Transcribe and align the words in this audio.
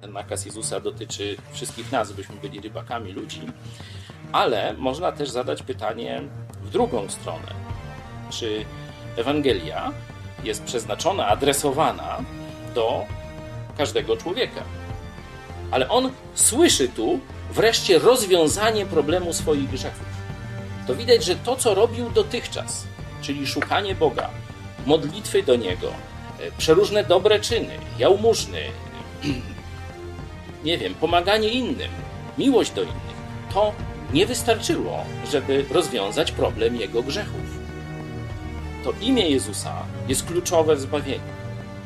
Ten 0.00 0.12
nakaz 0.12 0.44
Jezusa 0.46 0.80
dotyczy 0.80 1.36
wszystkich 1.52 1.92
nas, 1.92 2.12
byśmy 2.12 2.36
byli 2.36 2.60
rybakami 2.60 3.12
ludzi, 3.12 3.40
ale 4.32 4.74
można 4.74 5.12
też 5.12 5.30
zadać 5.30 5.62
pytanie 5.62 6.22
w 6.62 6.70
drugą 6.70 7.08
stronę. 7.08 7.54
Czy 8.30 8.64
Ewangelia 9.16 9.92
jest 10.44 10.64
przeznaczona, 10.64 11.26
adresowana 11.26 12.18
do 12.74 13.06
każdego 13.78 14.16
człowieka? 14.16 14.62
Ale 15.70 15.88
on 15.88 16.12
słyszy 16.34 16.88
tu 16.88 17.20
wreszcie 17.50 17.98
rozwiązanie 17.98 18.86
problemu 18.86 19.32
swoich 19.32 19.70
grzechów. 19.70 20.06
To 20.86 20.94
widać, 20.94 21.24
że 21.24 21.36
to, 21.36 21.56
co 21.56 21.74
robił 21.74 22.10
dotychczas, 22.10 22.86
czyli 23.22 23.46
szukanie 23.46 23.94
Boga, 23.94 24.30
modlitwy 24.86 25.42
do 25.42 25.56
Niego, 25.56 25.92
przeróżne 26.58 27.04
dobre 27.04 27.40
czyny, 27.40 27.78
jałmużny, 27.98 28.60
nie 30.64 30.78
wiem, 30.78 30.94
pomaganie 30.94 31.48
innym, 31.48 31.90
miłość 32.38 32.70
do 32.70 32.82
innych, 32.82 33.18
to 33.54 33.72
nie 34.12 34.26
wystarczyło, 34.26 35.04
żeby 35.30 35.64
rozwiązać 35.70 36.32
problem 36.32 36.76
jego 36.76 37.02
grzechów. 37.02 37.58
To 38.84 38.92
imię 39.00 39.30
Jezusa 39.30 39.82
jest 40.08 40.26
kluczowe 40.26 40.76
w 40.76 40.80
zbawieniu. 40.80 41.38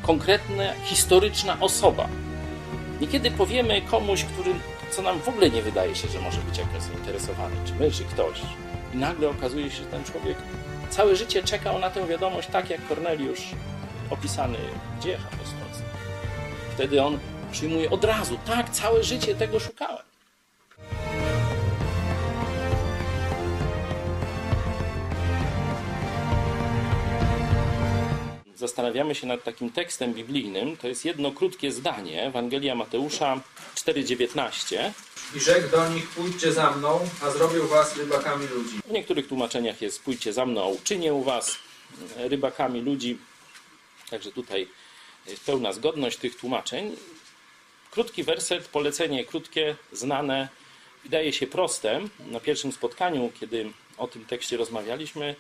Konkretna, 0.03 0.65
historyczna 0.85 1.61
osoba. 1.61 2.09
Niekiedy 3.01 3.31
powiemy 3.31 3.83
komuś, 3.83 4.25
który, 4.25 4.51
co 4.91 5.03
nam 5.03 5.21
w 5.21 5.29
ogóle 5.29 5.51
nie 5.51 5.63
wydaje 5.63 5.95
się, 5.95 6.09
że 6.09 6.21
może 6.21 6.41
być 6.41 6.59
jakoś 6.59 6.83
zainteresowany, 6.83 7.57
czy 7.67 7.75
my, 7.75 7.91
czy 7.91 8.05
ktoś, 8.05 8.41
i 8.95 8.97
nagle 8.97 9.29
okazuje 9.29 9.71
się, 9.71 9.77
że 9.77 9.85
ten 9.85 10.05
człowiek 10.05 10.37
całe 10.91 11.17
życie 11.17 11.43
czekał 11.43 11.79
na 11.79 11.91
tę 11.91 12.07
wiadomość, 12.07 12.49
tak 12.53 12.71
jak 12.71 12.89
Korneliusz 12.89 13.49
opisany 14.11 14.59
w 14.99 15.03
dziejach 15.03 15.27
apostolskich. 15.27 15.87
Wtedy 16.75 17.03
on 17.03 17.19
przyjmuje 17.53 17.91
od 17.91 18.05
razu, 18.05 18.39
tak, 18.47 18.71
całe 18.71 19.05
życie 19.05 19.35
tego 19.35 19.61
szukałem. 19.61 20.03
Zastanawiamy 28.55 29.15
się 29.15 29.27
nad 29.27 29.45
takim 29.45 29.71
tekstem 29.71 30.15
biblijnym. 30.15 30.77
To 30.77 30.89
jest 30.89 31.05
jedno 31.05 31.33
krótkie 31.33 31.73
zdanie, 31.73 32.23
Ewangelia 32.27 32.75
Mateusza 32.75 33.41
4,19. 33.75 34.91
I 35.37 35.41
rzekł 35.41 35.71
do 35.71 35.89
nich, 35.89 36.09
pójdźcie 36.09 36.53
za 36.53 36.71
mną, 36.71 37.01
a 37.23 37.31
zrobił 37.31 37.67
was 37.69 37.97
rybakami 37.97 38.47
ludzi. 38.47 38.81
W 38.87 38.91
niektórych 38.91 39.29
tłumaczeniach 39.29 39.83
jest 39.83 40.03
pójdźcie 40.03 40.33
za 40.33 40.47
mną, 40.47 40.63
a 40.63 40.67
uczynię 40.67 41.23
was 41.25 41.57
rybakami 42.17 42.81
ludzi. 42.81 43.19
Także 44.11 44.33
tutaj 44.33 44.69
jest 45.27 45.45
pełna 45.45 45.73
zgodność 45.73 46.19
tych 46.19 46.37
tłumaczeń. 46.37 46.97
Krótki 47.93 48.25
werset, 48.25 48.69
polecenie 48.69 49.25
krótkie, 49.25 49.77
znane, 49.93 50.49
wydaje 51.03 51.33
się 51.33 51.47
proste. 51.47 52.01
Na 52.31 52.41
pierwszym 52.41 52.73
spotkaniu, 52.73 53.33
kiedy 53.41 53.71
o 53.99 54.09
tym 54.09 54.25
tekście 54.25 54.57
rozmawialiśmy, 54.57 55.35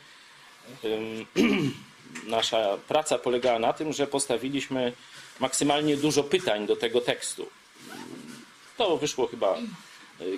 nasza 2.27 2.79
praca 2.89 3.19
polegała 3.19 3.59
na 3.59 3.73
tym, 3.73 3.93
że 3.93 4.07
postawiliśmy 4.07 4.93
maksymalnie 5.41 5.97
dużo 5.97 6.25
pytań 6.25 6.67
do 6.67 6.77
tego 6.77 7.01
tekstu. 7.01 7.51
To 8.77 8.97
wyszło 8.97 9.27
chyba 9.27 9.59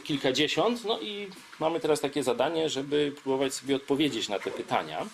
kilkadziesiąt, 0.04 0.84
no 0.84 1.00
i 1.00 1.28
mamy 1.60 1.80
teraz 1.80 2.00
takie 2.00 2.22
zadanie, 2.22 2.68
żeby 2.68 3.12
próbować 3.22 3.54
sobie 3.54 3.76
odpowiedzieć 3.76 4.28
na 4.28 4.38
te 4.38 4.50
pytania. 4.50 5.06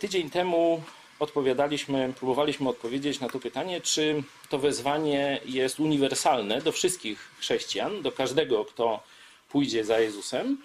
Tydzień 0.00 0.30
temu 0.30 0.82
odpowiadaliśmy, 1.18 2.12
próbowaliśmy 2.16 2.68
odpowiedzieć 2.68 3.20
na 3.20 3.28
to 3.28 3.40
pytanie, 3.40 3.80
czy 3.80 4.22
to 4.48 4.58
wezwanie 4.58 5.40
jest 5.44 5.80
uniwersalne 5.80 6.60
do 6.60 6.72
wszystkich 6.72 7.30
chrześcijan, 7.38 8.02
do 8.02 8.12
każdego, 8.12 8.64
kto 8.64 9.02
pójdzie 9.48 9.84
za 9.84 10.00
Jezusem, 10.00 10.58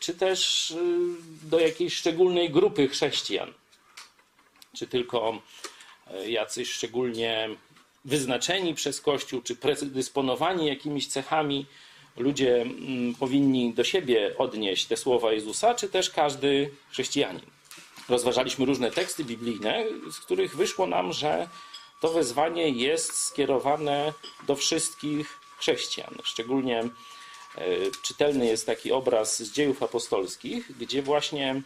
czy 0.00 0.14
też 0.14 0.74
do 1.42 1.60
jakiejś 1.60 1.94
szczególnej 1.94 2.50
grupy 2.50 2.88
chrześcijan. 2.88 3.52
Czy 4.76 4.86
tylko 4.86 5.42
jacyś 6.26 6.70
szczególnie 6.70 7.48
wyznaczeni 8.04 8.74
przez 8.74 9.00
Kościół, 9.00 9.42
czy 9.42 9.56
predysponowani 9.56 10.66
jakimiś 10.66 11.06
cechami 11.06 11.66
ludzie 12.16 12.66
powinni 13.18 13.74
do 13.74 13.84
siebie 13.84 14.34
odnieść 14.38 14.86
te 14.86 14.96
słowa 14.96 15.32
Jezusa, 15.32 15.74
czy 15.74 15.88
też 15.88 16.10
każdy 16.10 16.70
chrześcijanin 16.90 17.46
rozważaliśmy 18.08 18.66
różne 18.66 18.90
teksty 18.90 19.24
biblijne, 19.24 19.84
z 20.10 20.18
których 20.18 20.56
wyszło 20.56 20.86
nam, 20.86 21.12
że 21.12 21.48
to 22.00 22.08
wezwanie 22.08 22.68
jest 22.68 23.18
skierowane 23.18 24.12
do 24.46 24.56
wszystkich 24.56 25.38
chrześcijan. 25.58 26.14
Szczególnie 26.24 26.88
czytelny 28.02 28.46
jest 28.46 28.66
taki 28.66 28.92
obraz 28.92 29.42
z 29.42 29.52
dziejów 29.52 29.82
apostolskich, 29.82 30.78
gdzie 30.78 31.02
właśnie 31.02 31.62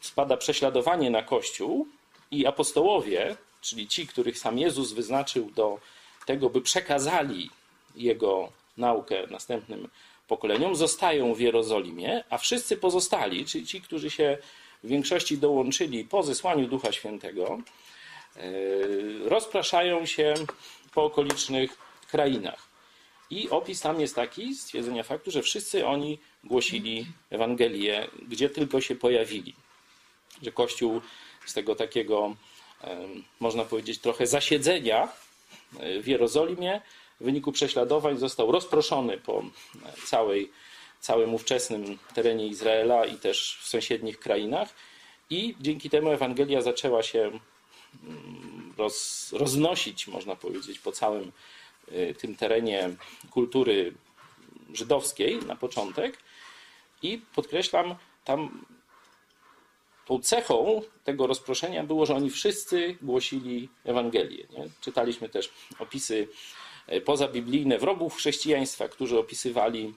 spada 0.00 0.36
prześladowanie 0.36 1.10
na 1.10 1.22
Kościół 1.22 1.88
i 2.30 2.46
apostołowie, 2.46 3.36
czyli 3.60 3.88
ci, 3.88 4.06
których 4.06 4.38
sam 4.38 4.58
Jezus 4.58 4.92
wyznaczył 4.92 5.50
do 5.50 5.80
tego, 6.26 6.50
by 6.50 6.60
przekazali 6.60 7.50
Jego 7.96 8.52
naukę 8.76 9.26
następnym 9.30 9.88
pokoleniom, 10.28 10.76
zostają 10.76 11.34
w 11.34 11.40
Jerozolimie, 11.40 12.24
a 12.30 12.38
wszyscy 12.38 12.76
pozostali, 12.76 13.46
czyli 13.46 13.66
ci, 13.66 13.80
którzy 13.80 14.10
się 14.10 14.38
w 14.84 14.88
większości 14.88 15.38
dołączyli 15.38 16.04
po 16.04 16.22
zesłaniu 16.22 16.68
Ducha 16.68 16.92
Świętego, 16.92 17.58
rozpraszają 19.24 20.06
się 20.06 20.34
po 20.94 21.04
okolicznych 21.04 21.78
krainach. 22.10 22.68
I 23.30 23.50
opis 23.50 23.80
tam 23.80 24.00
jest 24.00 24.14
taki, 24.14 24.54
stwierdzenia 24.54 25.02
faktu, 25.02 25.30
że 25.30 25.42
wszyscy 25.42 25.86
oni 25.86 26.18
głosili 26.44 27.06
Ewangelię, 27.30 28.08
gdzie 28.28 28.50
tylko 28.50 28.80
się 28.80 28.94
pojawili. 28.94 29.54
Że 30.42 30.52
Kościół 30.52 31.00
z 31.46 31.52
tego 31.52 31.74
takiego, 31.74 32.36
można 33.40 33.64
powiedzieć, 33.64 33.98
trochę 33.98 34.26
zasiedzenia 34.26 35.08
w 36.02 36.06
Jerozolimie 36.06 36.80
w 37.20 37.24
wyniku 37.24 37.52
prześladowań 37.52 38.18
został 38.18 38.52
rozproszony 38.52 39.18
po 39.18 39.42
całej, 40.06 40.50
całym 41.00 41.34
ówczesnym 41.34 41.98
terenie 42.14 42.46
Izraela 42.46 43.04
i 43.04 43.18
też 43.18 43.58
w 43.62 43.68
sąsiednich 43.68 44.18
krainach. 44.18 44.68
I 45.30 45.54
dzięki 45.60 45.90
temu 45.90 46.10
Ewangelia 46.10 46.62
zaczęła 46.62 47.02
się 47.02 47.30
roz, 48.76 49.28
roznosić, 49.32 50.06
można 50.06 50.36
powiedzieć, 50.36 50.78
po 50.78 50.92
całym 50.92 51.32
tym 52.18 52.36
terenie 52.36 52.90
kultury 53.30 53.94
żydowskiej 54.74 55.38
na 55.38 55.56
początek. 55.56 56.18
I 57.02 57.20
podkreślam, 57.34 57.94
tam 58.24 58.64
tą 60.06 60.20
cechą 60.20 60.82
tego 61.04 61.26
rozproszenia 61.26 61.84
było, 61.84 62.06
że 62.06 62.14
oni 62.14 62.30
wszyscy 62.30 62.96
głosili 63.02 63.68
Ewangelię. 63.84 64.46
Nie? 64.50 64.68
Czytaliśmy 64.80 65.28
też 65.28 65.50
opisy 65.78 66.28
pozabiblijne 67.04 67.78
wrogów 67.78 68.16
chrześcijaństwa, 68.16 68.88
którzy 68.88 69.18
opisywali 69.18 69.94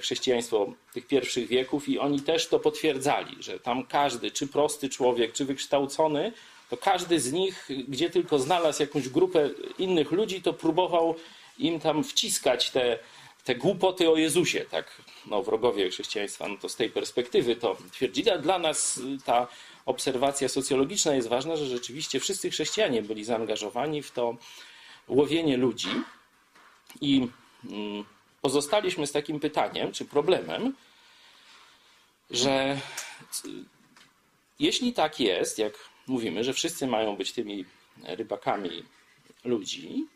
chrześcijaństwo 0.00 0.72
tych 0.92 1.06
pierwszych 1.06 1.48
wieków 1.48 1.88
i 1.88 1.98
oni 1.98 2.20
też 2.20 2.48
to 2.48 2.60
potwierdzali, 2.60 3.36
że 3.40 3.60
tam 3.60 3.86
każdy, 3.86 4.30
czy 4.30 4.46
prosty 4.46 4.88
człowiek, 4.88 5.32
czy 5.32 5.44
wykształcony, 5.44 6.32
to 6.70 6.76
każdy 6.76 7.20
z 7.20 7.32
nich, 7.32 7.68
gdzie 7.88 8.10
tylko 8.10 8.38
znalazł 8.38 8.82
jakąś 8.82 9.08
grupę 9.08 9.50
innych 9.78 10.12
ludzi, 10.12 10.42
to 10.42 10.52
próbował 10.52 11.14
im 11.58 11.80
tam 11.80 12.04
wciskać 12.04 12.70
te, 12.70 12.98
te 13.44 13.54
głupoty 13.54 14.10
o 14.10 14.16
Jezusie. 14.16 14.64
Tak, 14.70 15.02
no, 15.26 15.42
wrogowie 15.42 15.90
chrześcijaństwa, 15.90 16.48
no 16.48 16.56
to 16.56 16.68
z 16.68 16.76
tej 16.76 16.90
perspektywy 16.90 17.56
to 17.56 17.76
twierdzili, 17.92 18.30
a 18.30 18.38
dla 18.38 18.58
nas 18.58 19.00
ta 19.24 19.48
obserwacja 19.86 20.48
socjologiczna 20.48 21.14
jest 21.14 21.28
ważna, 21.28 21.56
że 21.56 21.66
rzeczywiście 21.66 22.20
wszyscy 22.20 22.50
chrześcijanie 22.50 23.02
byli 23.02 23.24
zaangażowani 23.24 24.02
w 24.02 24.10
to 24.10 24.36
łowienie 25.08 25.56
ludzi 25.56 26.02
i 27.00 27.28
pozostaliśmy 28.42 29.06
z 29.06 29.12
takim 29.12 29.40
pytaniem, 29.40 29.92
czy 29.92 30.04
problemem, 30.04 30.74
że 32.30 32.80
jeśli 34.58 34.92
tak 34.92 35.20
jest, 35.20 35.58
jak 35.58 35.72
mówimy, 36.06 36.44
że 36.44 36.52
wszyscy 36.52 36.86
mają 36.86 37.16
być 37.16 37.32
tymi 37.32 37.64
rybakami 38.02 38.84
ludzi, 39.44 40.06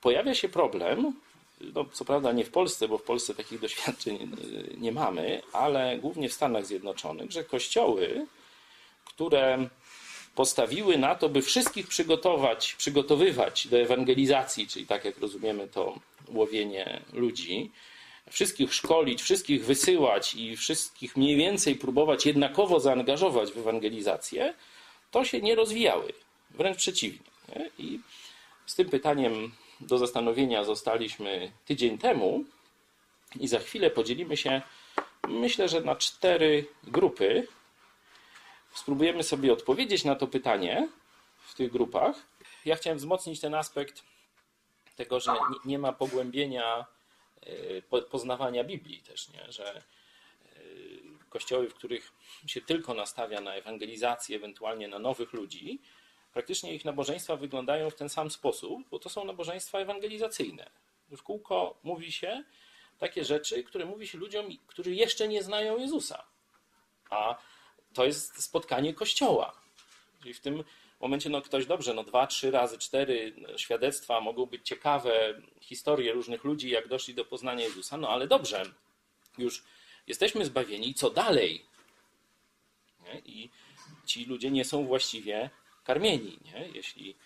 pojawia 0.00 0.34
się 0.34 0.48
problem, 0.48 1.14
no, 1.60 1.84
co 1.92 2.04
prawda 2.04 2.32
nie 2.32 2.44
w 2.44 2.50
Polsce, 2.50 2.88
bo 2.88 2.98
w 2.98 3.02
Polsce 3.02 3.34
takich 3.34 3.60
doświadczeń 3.60 4.36
nie 4.76 4.92
mamy, 4.92 5.42
ale 5.52 5.98
głównie 5.98 6.28
w 6.28 6.32
Stanach 6.32 6.66
Zjednoczonych, 6.66 7.30
że 7.30 7.44
kościoły, 7.44 8.26
które 9.04 9.68
postawiły 10.34 10.98
na 10.98 11.14
to, 11.14 11.28
by 11.28 11.42
wszystkich 11.42 11.86
przygotować, 11.86 12.74
przygotowywać 12.74 13.68
do 13.68 13.78
ewangelizacji, 13.78 14.66
czyli 14.66 14.86
tak 14.86 15.04
jak 15.04 15.18
rozumiemy 15.18 15.68
to 15.68 15.98
łowienie 16.28 17.00
ludzi, 17.12 17.70
wszystkich 18.30 18.74
szkolić, 18.74 19.22
wszystkich 19.22 19.64
wysyłać 19.64 20.34
i 20.34 20.56
wszystkich 20.56 21.16
mniej 21.16 21.36
więcej 21.36 21.74
próbować 21.74 22.26
jednakowo 22.26 22.80
zaangażować 22.80 23.52
w 23.52 23.58
ewangelizację, 23.58 24.54
to 25.10 25.24
się 25.24 25.40
nie 25.40 25.54
rozwijały. 25.54 26.12
Wręcz 26.50 26.76
przeciwnie. 26.76 27.30
Nie? 27.48 27.70
I 27.78 28.00
z 28.66 28.74
tym 28.74 28.88
pytaniem 28.88 29.52
do 29.80 29.98
zastanowienia 29.98 30.64
zostaliśmy 30.64 31.52
tydzień 31.64 31.98
temu 31.98 32.44
i 33.40 33.48
za 33.48 33.58
chwilę 33.58 33.90
podzielimy 33.90 34.36
się, 34.36 34.62
myślę, 35.28 35.68
że 35.68 35.80
na 35.80 35.96
cztery 35.96 36.66
grupy. 36.84 37.46
Spróbujemy 38.74 39.22
sobie 39.22 39.52
odpowiedzieć 39.52 40.04
na 40.04 40.14
to 40.14 40.26
pytanie 40.26 40.88
w 41.38 41.54
tych 41.54 41.72
grupach. 41.72 42.16
Ja 42.64 42.76
chciałem 42.76 42.98
wzmocnić 42.98 43.40
ten 43.40 43.54
aspekt 43.54 44.02
tego, 44.96 45.20
że 45.20 45.32
nie, 45.64 45.78
ma 45.78 45.92
pogłębienia 45.92 46.86
po- 47.88 48.02
poznawania 48.02 48.64
Biblii 48.64 49.02
też, 49.02 49.28
nie? 49.28 49.52
że 49.52 49.76
e, 49.76 49.82
kościoły, 51.28 51.68
w 51.68 51.74
których 51.74 52.12
się 52.46 52.60
tylko 52.60 52.94
nastawia 52.94 53.40
na 53.40 53.54
ewangelizację, 53.54 54.36
ewentualnie 54.36 54.88
na 54.88 54.98
nowych 54.98 55.32
ludzi, 55.32 55.80
praktycznie 56.32 56.74
ich 56.74 56.84
nabożeństwa 56.84 57.36
wyglądają 57.36 57.90
w 57.90 57.94
ten 57.94 58.08
sam 58.08 58.30
sposób, 58.30 58.88
bo 58.90 58.98
to 58.98 59.08
są 59.08 59.24
nabożeństwa 59.24 59.78
ewangelizacyjne. 59.78 60.70
W 61.10 61.22
kółko 61.22 61.78
mówi 61.82 62.12
się 62.12 62.44
takie 62.98 63.24
rzeczy, 63.24 63.64
które 63.64 63.84
mówi 63.84 64.08
się 64.08 64.18
ludziom, 64.18 64.46
którzy 64.66 64.94
jeszcze 64.94 65.28
nie 65.28 65.42
znają 65.42 65.78
Jezusa. 65.78 66.24
A 67.10 67.38
to 67.94 68.04
jest 68.04 68.42
spotkanie 68.42 68.94
kościoła. 68.94 69.52
Czyli 70.22 70.34
w 70.34 70.40
tym 70.40 70.64
momencie 71.00 71.30
no 71.30 71.42
ktoś 71.42 71.66
dobrze, 71.66 71.94
no 71.94 72.04
dwa, 72.04 72.26
trzy 72.26 72.50
razy, 72.50 72.78
cztery 72.78 73.32
no, 73.36 73.58
świadectwa 73.58 74.20
mogą 74.20 74.46
być 74.46 74.68
ciekawe, 74.68 75.42
historie 75.60 76.12
różnych 76.12 76.44
ludzi, 76.44 76.70
jak 76.70 76.88
doszli 76.88 77.14
do 77.14 77.24
poznania 77.24 77.64
Jezusa, 77.64 77.96
no 77.96 78.08
ale 78.08 78.26
dobrze, 78.26 78.62
już 79.38 79.62
jesteśmy 80.06 80.44
zbawieni, 80.44 80.94
co 80.94 81.10
dalej? 81.10 81.66
Nie? 83.04 83.18
I 83.18 83.50
ci 84.06 84.24
ludzie 84.24 84.50
nie 84.50 84.64
są 84.64 84.86
właściwie 84.86 85.50
karmieni, 85.84 86.38
nie? 86.44 86.68
Jeśli, 86.74 87.16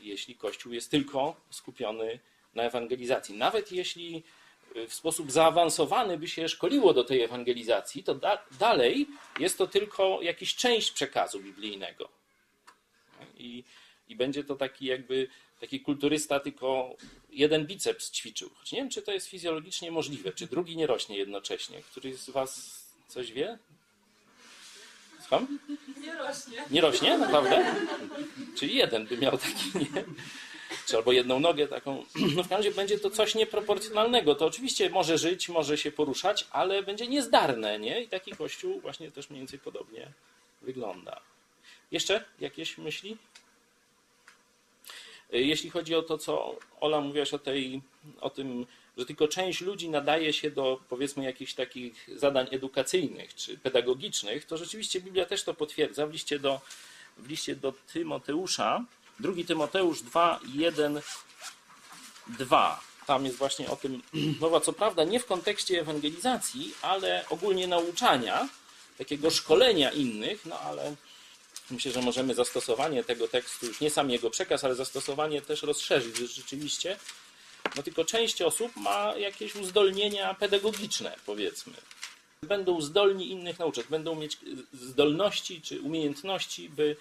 jeśli 0.00 0.34
Kościół 0.34 0.72
jest 0.72 0.90
tylko 0.90 1.36
skupiony 1.50 2.18
na 2.54 2.62
ewangelizacji. 2.62 3.36
Nawet 3.36 3.72
jeśli 3.72 4.22
w 4.88 4.94
sposób 4.94 5.32
zaawansowany 5.32 6.18
by 6.18 6.28
się 6.28 6.48
szkoliło 6.48 6.94
do 6.94 7.04
tej 7.04 7.22
ewangelizacji, 7.22 8.04
to 8.04 8.14
da, 8.14 8.38
dalej 8.58 9.06
jest 9.38 9.58
to 9.58 9.66
tylko 9.66 10.22
jakaś 10.22 10.54
część 10.54 10.90
przekazu 10.90 11.40
biblijnego. 11.40 12.08
I, 13.36 13.64
I 14.08 14.16
będzie 14.16 14.44
to 14.44 14.56
taki 14.56 14.86
jakby 14.86 15.28
taki 15.60 15.80
kulturysta 15.80 16.40
tylko 16.40 16.96
jeden 17.30 17.66
biceps 17.66 18.10
ćwiczył. 18.10 18.50
Choć 18.54 18.72
nie 18.72 18.78
wiem, 18.78 18.90
czy 18.90 19.02
to 19.02 19.12
jest 19.12 19.26
fizjologicznie 19.26 19.90
możliwe, 19.90 20.32
czy 20.32 20.46
drugi 20.46 20.76
nie 20.76 20.86
rośnie 20.86 21.18
jednocześnie. 21.18 21.82
Któryś 21.82 22.16
z 22.16 22.30
was 22.30 22.82
coś 23.08 23.32
wie? 23.32 23.58
Słucham? 25.20 25.58
Nie 26.00 26.14
rośnie. 26.14 26.64
Nie 26.70 26.80
rośnie? 26.80 27.18
Naprawdę? 27.18 27.74
Czyli 28.56 28.76
jeden 28.76 29.06
by 29.06 29.18
miał 29.18 29.38
taki, 29.38 29.78
nie? 29.78 30.04
Czy 30.86 30.96
albo 30.96 31.12
jedną 31.12 31.40
nogę 31.40 31.68
taką. 31.68 32.04
No 32.36 32.42
w 32.42 32.48
każdym 32.48 32.56
razie 32.56 32.70
będzie 32.70 32.98
to 32.98 33.10
coś 33.10 33.34
nieproporcjonalnego. 33.34 34.34
To 34.34 34.46
oczywiście 34.46 34.90
może 34.90 35.18
żyć, 35.18 35.48
może 35.48 35.78
się 35.78 35.92
poruszać, 35.92 36.46
ale 36.50 36.82
będzie 36.82 37.06
niezdarne, 37.06 37.78
nie? 37.78 38.02
I 38.02 38.08
taki 38.08 38.32
kościół 38.32 38.80
właśnie 38.80 39.10
też 39.10 39.30
mniej 39.30 39.40
więcej 39.40 39.58
podobnie 39.58 40.12
wygląda. 40.62 41.20
Jeszcze 41.90 42.24
jakieś 42.40 42.78
myśli? 42.78 43.16
Jeśli 45.32 45.70
chodzi 45.70 45.94
o 45.94 46.02
to, 46.02 46.18
co 46.18 46.56
Ola 46.80 47.00
mówiłaś 47.00 47.34
o, 47.34 47.38
tej, 47.38 47.80
o 48.20 48.30
tym, 48.30 48.66
że 48.96 49.06
tylko 49.06 49.28
część 49.28 49.60
ludzi 49.60 49.88
nadaje 49.88 50.32
się 50.32 50.50
do 50.50 50.80
powiedzmy 50.88 51.24
jakichś 51.24 51.54
takich 51.54 52.08
zadań 52.16 52.46
edukacyjnych 52.50 53.34
czy 53.34 53.58
pedagogicznych, 53.58 54.44
to 54.44 54.56
rzeczywiście 54.56 55.00
Biblia 55.00 55.24
też 55.24 55.44
to 55.44 55.54
potwierdza. 55.54 56.06
W 56.06 56.12
liście 56.12 56.38
do, 56.38 56.60
w 57.16 57.28
liście 57.28 57.56
do 57.56 57.72
Tymoteusza, 57.92 58.84
2 59.20 59.32
Tymoteusz 59.46 60.02
2, 60.02 60.40
1, 60.54 61.00
2. 62.26 62.80
Tam 63.06 63.24
jest 63.24 63.36
właśnie 63.36 63.70
o 63.70 63.76
tym 63.76 64.02
mowa, 64.40 64.60
co 64.60 64.72
prawda 64.72 65.04
nie 65.04 65.20
w 65.20 65.26
kontekście 65.26 65.80
ewangelizacji, 65.80 66.74
ale 66.82 67.24
ogólnie 67.30 67.66
nauczania, 67.66 68.48
takiego 68.98 69.30
szkolenia 69.30 69.90
innych, 69.90 70.46
no 70.46 70.60
ale 70.60 70.96
Myślę, 71.70 71.92
że 71.92 72.02
możemy 72.02 72.34
zastosowanie 72.34 73.04
tego 73.04 73.28
tekstu, 73.28 73.66
już 73.66 73.80
nie 73.80 73.90
sam 73.90 74.10
jego 74.10 74.30
przekaz, 74.30 74.64
ale 74.64 74.74
zastosowanie 74.74 75.42
też 75.42 75.62
rozszerzyć, 75.62 76.16
że 76.16 76.26
rzeczywiście, 76.26 76.96
no 77.76 77.82
tylko 77.82 78.04
część 78.04 78.42
osób 78.42 78.76
ma 78.76 79.14
jakieś 79.16 79.54
uzdolnienia 79.54 80.34
pedagogiczne, 80.34 81.16
powiedzmy. 81.26 81.72
Będą 82.42 82.80
zdolni 82.80 83.30
innych 83.30 83.58
nauczać, 83.58 83.86
będą 83.86 84.14
mieć 84.14 84.38
zdolności 84.72 85.62
czy 85.62 85.80
umiejętności, 85.80 86.68
by 86.68 86.96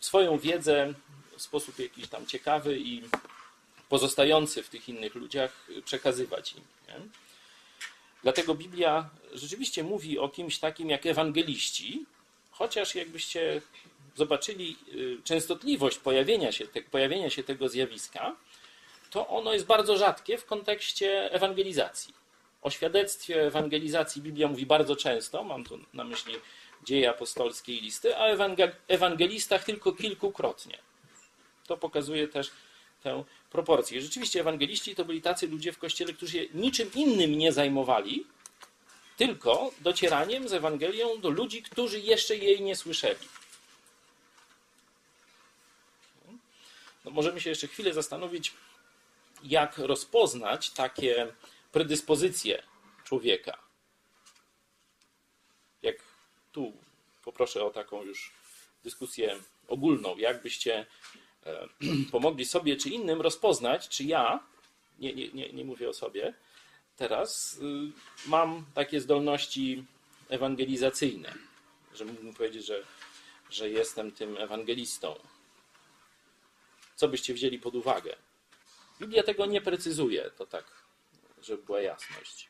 swoją 0.00 0.38
wiedzę 0.38 0.94
w 1.36 1.42
sposób 1.42 1.78
jakiś 1.78 2.08
tam 2.08 2.26
ciekawy 2.26 2.78
i 2.78 3.02
pozostający 3.88 4.62
w 4.62 4.68
tych 4.68 4.88
innych 4.88 5.14
ludziach 5.14 5.66
przekazywać 5.84 6.52
im. 6.52 6.64
Nie? 6.88 7.00
Dlatego 8.22 8.54
Biblia 8.54 9.10
rzeczywiście 9.32 9.84
mówi 9.84 10.18
o 10.18 10.28
kimś 10.28 10.58
takim 10.58 10.90
jak 10.90 11.06
ewangeliści, 11.06 12.04
chociaż 12.50 12.94
jakbyście 12.94 13.62
zobaczyli 14.16 14.76
y, 14.94 15.18
częstotliwość 15.24 15.98
pojawienia 15.98 16.52
się, 16.52 16.66
te, 16.66 16.82
pojawienia 16.82 17.30
się 17.30 17.42
tego 17.42 17.68
zjawiska, 17.68 18.36
to 19.10 19.28
ono 19.28 19.52
jest 19.52 19.66
bardzo 19.66 19.96
rzadkie 19.96 20.38
w 20.38 20.46
kontekście 20.46 21.32
ewangelizacji. 21.32 22.14
O 22.62 22.70
świadectwie 22.70 23.46
ewangelizacji 23.46 24.22
Biblia 24.22 24.48
mówi 24.48 24.66
bardzo 24.66 24.96
często, 24.96 25.44
mam 25.44 25.64
tu 25.64 25.78
na 25.94 26.04
myśli 26.04 26.34
dzieje 26.82 27.10
apostolskie 27.10 27.76
i 27.76 27.80
listy, 27.80 28.16
a 28.16 28.26
ewangelistach 28.88 29.64
tylko 29.64 29.92
kilkukrotnie. 29.92 30.78
To 31.66 31.76
pokazuje 31.76 32.28
też 32.28 32.50
tę 33.02 33.24
proporcję. 33.50 34.02
Rzeczywiście 34.02 34.40
ewangeliści 34.40 34.94
to 34.94 35.04
byli 35.04 35.22
tacy 35.22 35.48
ludzie 35.48 35.72
w 35.72 35.78
kościele, 35.78 36.12
którzy 36.12 36.48
niczym 36.54 36.90
innym 36.94 37.38
nie 37.38 37.52
zajmowali, 37.52 38.26
tylko 39.16 39.70
docieraniem 39.80 40.48
z 40.48 40.52
Ewangelią 40.52 41.20
do 41.20 41.30
ludzi, 41.30 41.62
którzy 41.62 42.00
jeszcze 42.00 42.36
jej 42.36 42.62
nie 42.62 42.76
słyszeli. 42.76 43.28
No, 47.04 47.10
możemy 47.10 47.40
się 47.40 47.50
jeszcze 47.50 47.68
chwilę 47.68 47.92
zastanowić, 47.92 48.52
jak 49.44 49.78
rozpoznać 49.78 50.70
takie 50.70 51.32
predyspozycje 51.72 52.62
człowieka. 53.04 53.61
Tu 56.52 56.72
poproszę 57.24 57.64
o 57.64 57.70
taką 57.70 58.02
już 58.02 58.32
dyskusję 58.84 59.40
ogólną, 59.68 60.16
jak 60.16 60.42
byście 60.42 60.86
e, 61.46 61.68
pomogli 62.12 62.44
sobie 62.44 62.76
czy 62.76 62.88
innym 62.88 63.20
rozpoznać, 63.20 63.88
czy 63.88 64.04
ja, 64.04 64.40
nie, 64.98 65.12
nie, 65.12 65.28
nie, 65.28 65.52
nie 65.52 65.64
mówię 65.64 65.88
o 65.88 65.92
sobie, 65.92 66.34
teraz 66.96 67.58
y, 67.58 67.92
mam 68.26 68.64
takie 68.74 69.00
zdolności 69.00 69.84
ewangelizacyjne, 70.28 71.34
że 71.94 72.04
mógłbym 72.04 72.34
powiedzieć, 72.34 72.66
że, 72.66 72.82
że 73.50 73.70
jestem 73.70 74.12
tym 74.12 74.36
ewangelistą. 74.36 75.14
Co 76.96 77.08
byście 77.08 77.34
wzięli 77.34 77.58
pod 77.58 77.74
uwagę? 77.74 78.16
Biblia 79.00 79.22
tego 79.22 79.46
nie 79.46 79.60
precyzuje, 79.60 80.30
to 80.30 80.46
tak, 80.46 80.64
żeby 81.42 81.62
była 81.62 81.80
jasność. 81.80 82.48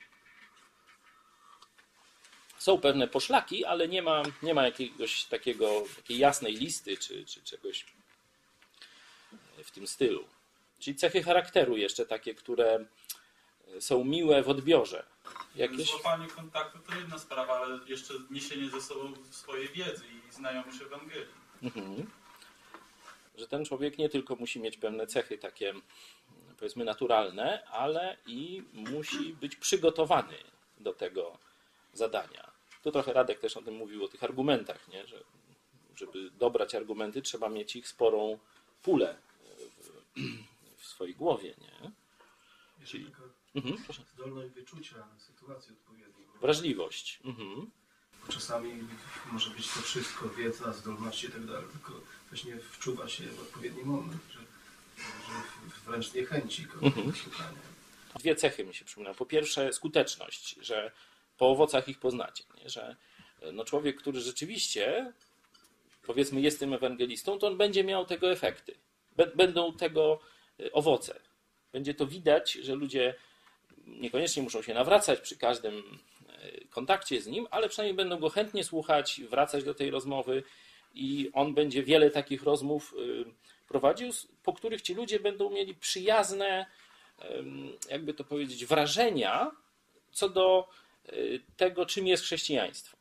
Są 2.62 2.78
pewne 2.78 3.08
poszlaki, 3.08 3.64
ale 3.64 3.88
nie 3.88 4.02
ma, 4.02 4.22
nie 4.42 4.54
ma 4.54 4.64
jakiegoś 4.64 5.24
takiego, 5.24 5.84
takiej 5.96 6.18
jasnej 6.18 6.56
listy 6.56 6.96
czy, 6.96 7.24
czy 7.24 7.42
czegoś 7.42 7.86
w 9.64 9.70
tym 9.70 9.86
stylu. 9.86 10.24
Czyli 10.78 10.96
cechy 10.96 11.22
charakteru 11.22 11.76
jeszcze 11.76 12.06
takie, 12.06 12.34
które 12.34 12.84
są 13.80 14.04
miłe 14.04 14.42
w 14.42 14.48
odbiorze. 14.48 15.06
Jakieś? 15.56 15.90
Złapanie 15.90 16.26
kontaktu 16.26 16.78
to 16.78 16.94
jedna 16.98 17.18
sprawa, 17.18 17.60
ale 17.60 17.78
jeszcze 17.86 18.14
niesienie 18.30 18.70
ze 18.70 18.82
sobą 18.82 19.12
swojej 19.30 19.68
wiedzy 19.68 20.04
i 20.06 20.32
znajomość 20.32 20.82
Ewangelii. 20.82 21.34
Mhm. 21.62 22.10
Że 23.38 23.46
ten 23.46 23.64
człowiek 23.64 23.98
nie 23.98 24.08
tylko 24.08 24.36
musi 24.36 24.60
mieć 24.60 24.76
pewne 24.76 25.06
cechy 25.06 25.38
takie, 25.38 25.74
powiedzmy, 26.58 26.84
naturalne, 26.84 27.66
ale 27.66 28.16
i 28.26 28.62
musi 28.72 29.34
być 29.34 29.56
przygotowany 29.56 30.36
do 30.80 30.92
tego 30.92 31.38
zadania. 31.92 32.51
Tu 32.82 32.92
trochę 32.92 33.12
Radek 33.12 33.40
też 33.40 33.56
o 33.56 33.62
tym 33.62 33.74
mówił, 33.74 34.04
o 34.04 34.08
tych 34.08 34.24
argumentach, 34.24 34.88
nie? 34.88 35.06
że 35.06 35.24
żeby 35.96 36.30
dobrać 36.30 36.74
argumenty, 36.74 37.22
trzeba 37.22 37.48
mieć 37.48 37.76
ich 37.76 37.88
sporą 37.88 38.38
pulę 38.82 39.16
w, 40.16 40.82
w 40.82 40.86
swojej 40.86 41.14
głowie. 41.14 41.54
Nie? 41.60 41.90
Jeszcze 42.80 42.98
taka 42.98 43.22
Mhm, 43.54 43.84
proszę. 43.84 44.02
zdolność 44.14 44.52
wyczucia 44.54 45.06
sytuacji 45.18 45.72
odpowiedniej. 45.72 46.26
Wrażliwość. 46.40 47.20
Mhm. 47.24 47.70
Czasami 48.28 48.84
może 49.32 49.50
być 49.50 49.68
to 49.74 49.80
wszystko, 49.80 50.28
wiedza, 50.28 50.72
zdolności 50.72 51.26
i 51.26 51.30
tak 51.30 51.44
dalej, 51.46 51.64
tylko 51.72 52.00
właśnie 52.28 52.56
wczuwa 52.56 53.08
się 53.08 53.24
w 53.24 53.40
odpowiedni 53.40 53.84
moment, 53.84 54.22
że, 54.30 54.38
że 54.98 55.04
wręcz 55.86 56.14
niechęci 56.14 56.66
kogoś 56.66 56.86
Mhm. 56.86 57.10
do 57.10 57.16
szukania. 57.16 57.58
dwie 58.18 58.36
cechy 58.36 58.64
mi 58.64 58.74
się 58.74 58.84
przypominają. 58.84 59.14
Po 59.16 59.26
pierwsze, 59.26 59.72
skuteczność, 59.72 60.56
że 60.60 60.92
po 61.38 61.50
owocach 61.50 61.88
ich 61.88 61.98
poznacie. 61.98 62.44
Nie? 62.62 62.68
Że 62.68 62.96
no 63.52 63.64
człowiek, 63.64 63.96
który 63.96 64.20
rzeczywiście, 64.20 65.12
powiedzmy, 66.06 66.40
jest 66.40 66.60
tym 66.60 66.72
ewangelistą, 66.74 67.38
to 67.38 67.46
on 67.46 67.56
będzie 67.56 67.84
miał 67.84 68.04
tego 68.06 68.32
efekty. 68.32 68.74
Bę- 69.16 69.36
Będą 69.36 69.76
tego 69.76 70.20
y, 70.60 70.72
owoce. 70.72 71.20
Będzie 71.72 71.94
to 71.94 72.06
widać, 72.06 72.52
że 72.52 72.74
ludzie 72.74 73.14
niekoniecznie 73.86 74.42
muszą 74.42 74.62
się 74.62 74.74
nawracać 74.74 75.20
przy 75.20 75.36
każdym 75.36 75.78
y, 76.44 76.66
kontakcie 76.70 77.20
z 77.20 77.26
nim, 77.26 77.46
ale 77.50 77.68
przynajmniej 77.68 77.96
będą 77.96 78.18
go 78.18 78.28
chętnie 78.28 78.64
słuchać, 78.64 79.20
wracać 79.30 79.64
do 79.64 79.74
tej 79.74 79.90
rozmowy 79.90 80.42
i 80.94 81.30
on 81.32 81.54
będzie 81.54 81.82
wiele 81.82 82.10
takich 82.10 82.42
rozmów 82.42 82.94
prowadził, 83.68 84.10
po 84.42 84.52
których 84.52 84.82
ci 84.82 84.94
ludzie 84.94 85.20
będą 85.20 85.50
mieli 85.50 85.74
przyjazne, 85.74 86.66
jakby 87.90 88.14
to 88.14 88.24
powiedzieć, 88.24 88.66
wrażenia 88.66 89.50
co 90.12 90.28
do 90.28 90.68
tego, 91.56 91.86
czym 91.86 92.06
jest 92.06 92.24
chrześcijaństwo. 92.24 92.96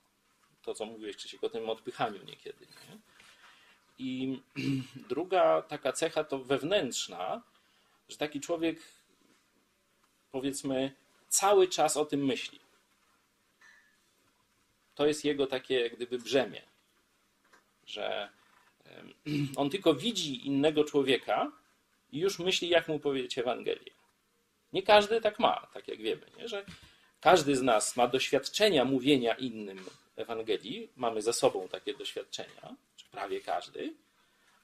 To, 0.61 0.73
co 0.73 0.85
mówiłeś, 0.85 1.15
Krzysiek, 1.15 1.43
o 1.43 1.49
tym 1.49 1.69
odpychaniu 1.69 2.23
niekiedy. 2.23 2.65
Nie? 2.65 2.97
I 3.97 4.41
druga 5.09 5.61
taka 5.61 5.93
cecha 5.93 6.23
to 6.23 6.39
wewnętrzna, 6.39 7.41
że 8.09 8.17
taki 8.17 8.39
człowiek, 8.39 8.79
powiedzmy, 10.31 10.91
cały 11.29 11.67
czas 11.67 11.97
o 11.97 12.05
tym 12.05 12.25
myśli. 12.25 12.59
To 14.95 15.07
jest 15.07 15.25
jego 15.25 15.47
takie, 15.47 15.79
jak 15.79 15.95
gdyby, 15.95 16.19
brzemię, 16.19 16.61
że 17.85 18.29
on 19.55 19.69
tylko 19.69 19.93
widzi 19.93 20.47
innego 20.47 20.83
człowieka 20.83 21.51
i 22.11 22.19
już 22.19 22.39
myśli, 22.39 22.69
jak 22.69 22.87
mu 22.87 22.99
powiedzieć 22.99 23.37
Ewangelię. 23.37 23.91
Nie 24.73 24.83
każdy 24.83 25.21
tak 25.21 25.39
ma, 25.39 25.67
tak 25.73 25.87
jak 25.87 25.97
wiemy, 25.97 26.25
nie? 26.37 26.47
że 26.47 26.65
każdy 27.21 27.55
z 27.55 27.61
nas 27.61 27.95
ma 27.95 28.07
doświadczenia 28.07 28.85
mówienia 28.85 29.33
innym 29.33 29.85
Ewangelii, 30.15 30.89
mamy 30.95 31.21
za 31.21 31.33
sobą 31.33 31.67
takie 31.67 31.93
doświadczenia, 31.93 32.75
czy 32.95 33.05
prawie 33.05 33.41
każdy, 33.41 33.93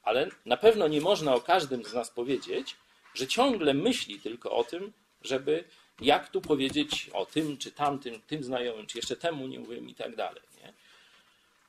ale 0.02 0.28
na 0.46 0.56
pewno 0.56 0.88
nie 0.88 1.00
można 1.00 1.34
o 1.34 1.40
każdym 1.40 1.84
z 1.84 1.94
nas 1.94 2.10
powiedzieć, 2.10 2.76
że 3.14 3.26
ciągle 3.26 3.74
myśli 3.74 4.20
tylko 4.20 4.50
o 4.50 4.64
tym, 4.64 4.92
żeby 5.22 5.64
jak 6.00 6.28
tu 6.28 6.40
powiedzieć 6.40 7.10
o 7.12 7.26
tym, 7.26 7.58
czy 7.58 7.72
tamtym, 7.72 8.20
tym 8.20 8.44
znajomym, 8.44 8.86
czy 8.86 8.98
jeszcze 8.98 9.16
temu 9.16 9.46
nie 9.46 9.58
mówiłem 9.58 9.88
i 9.88 9.94
tak 9.94 10.16
dalej. 10.16 10.42
Nie? 10.62 10.72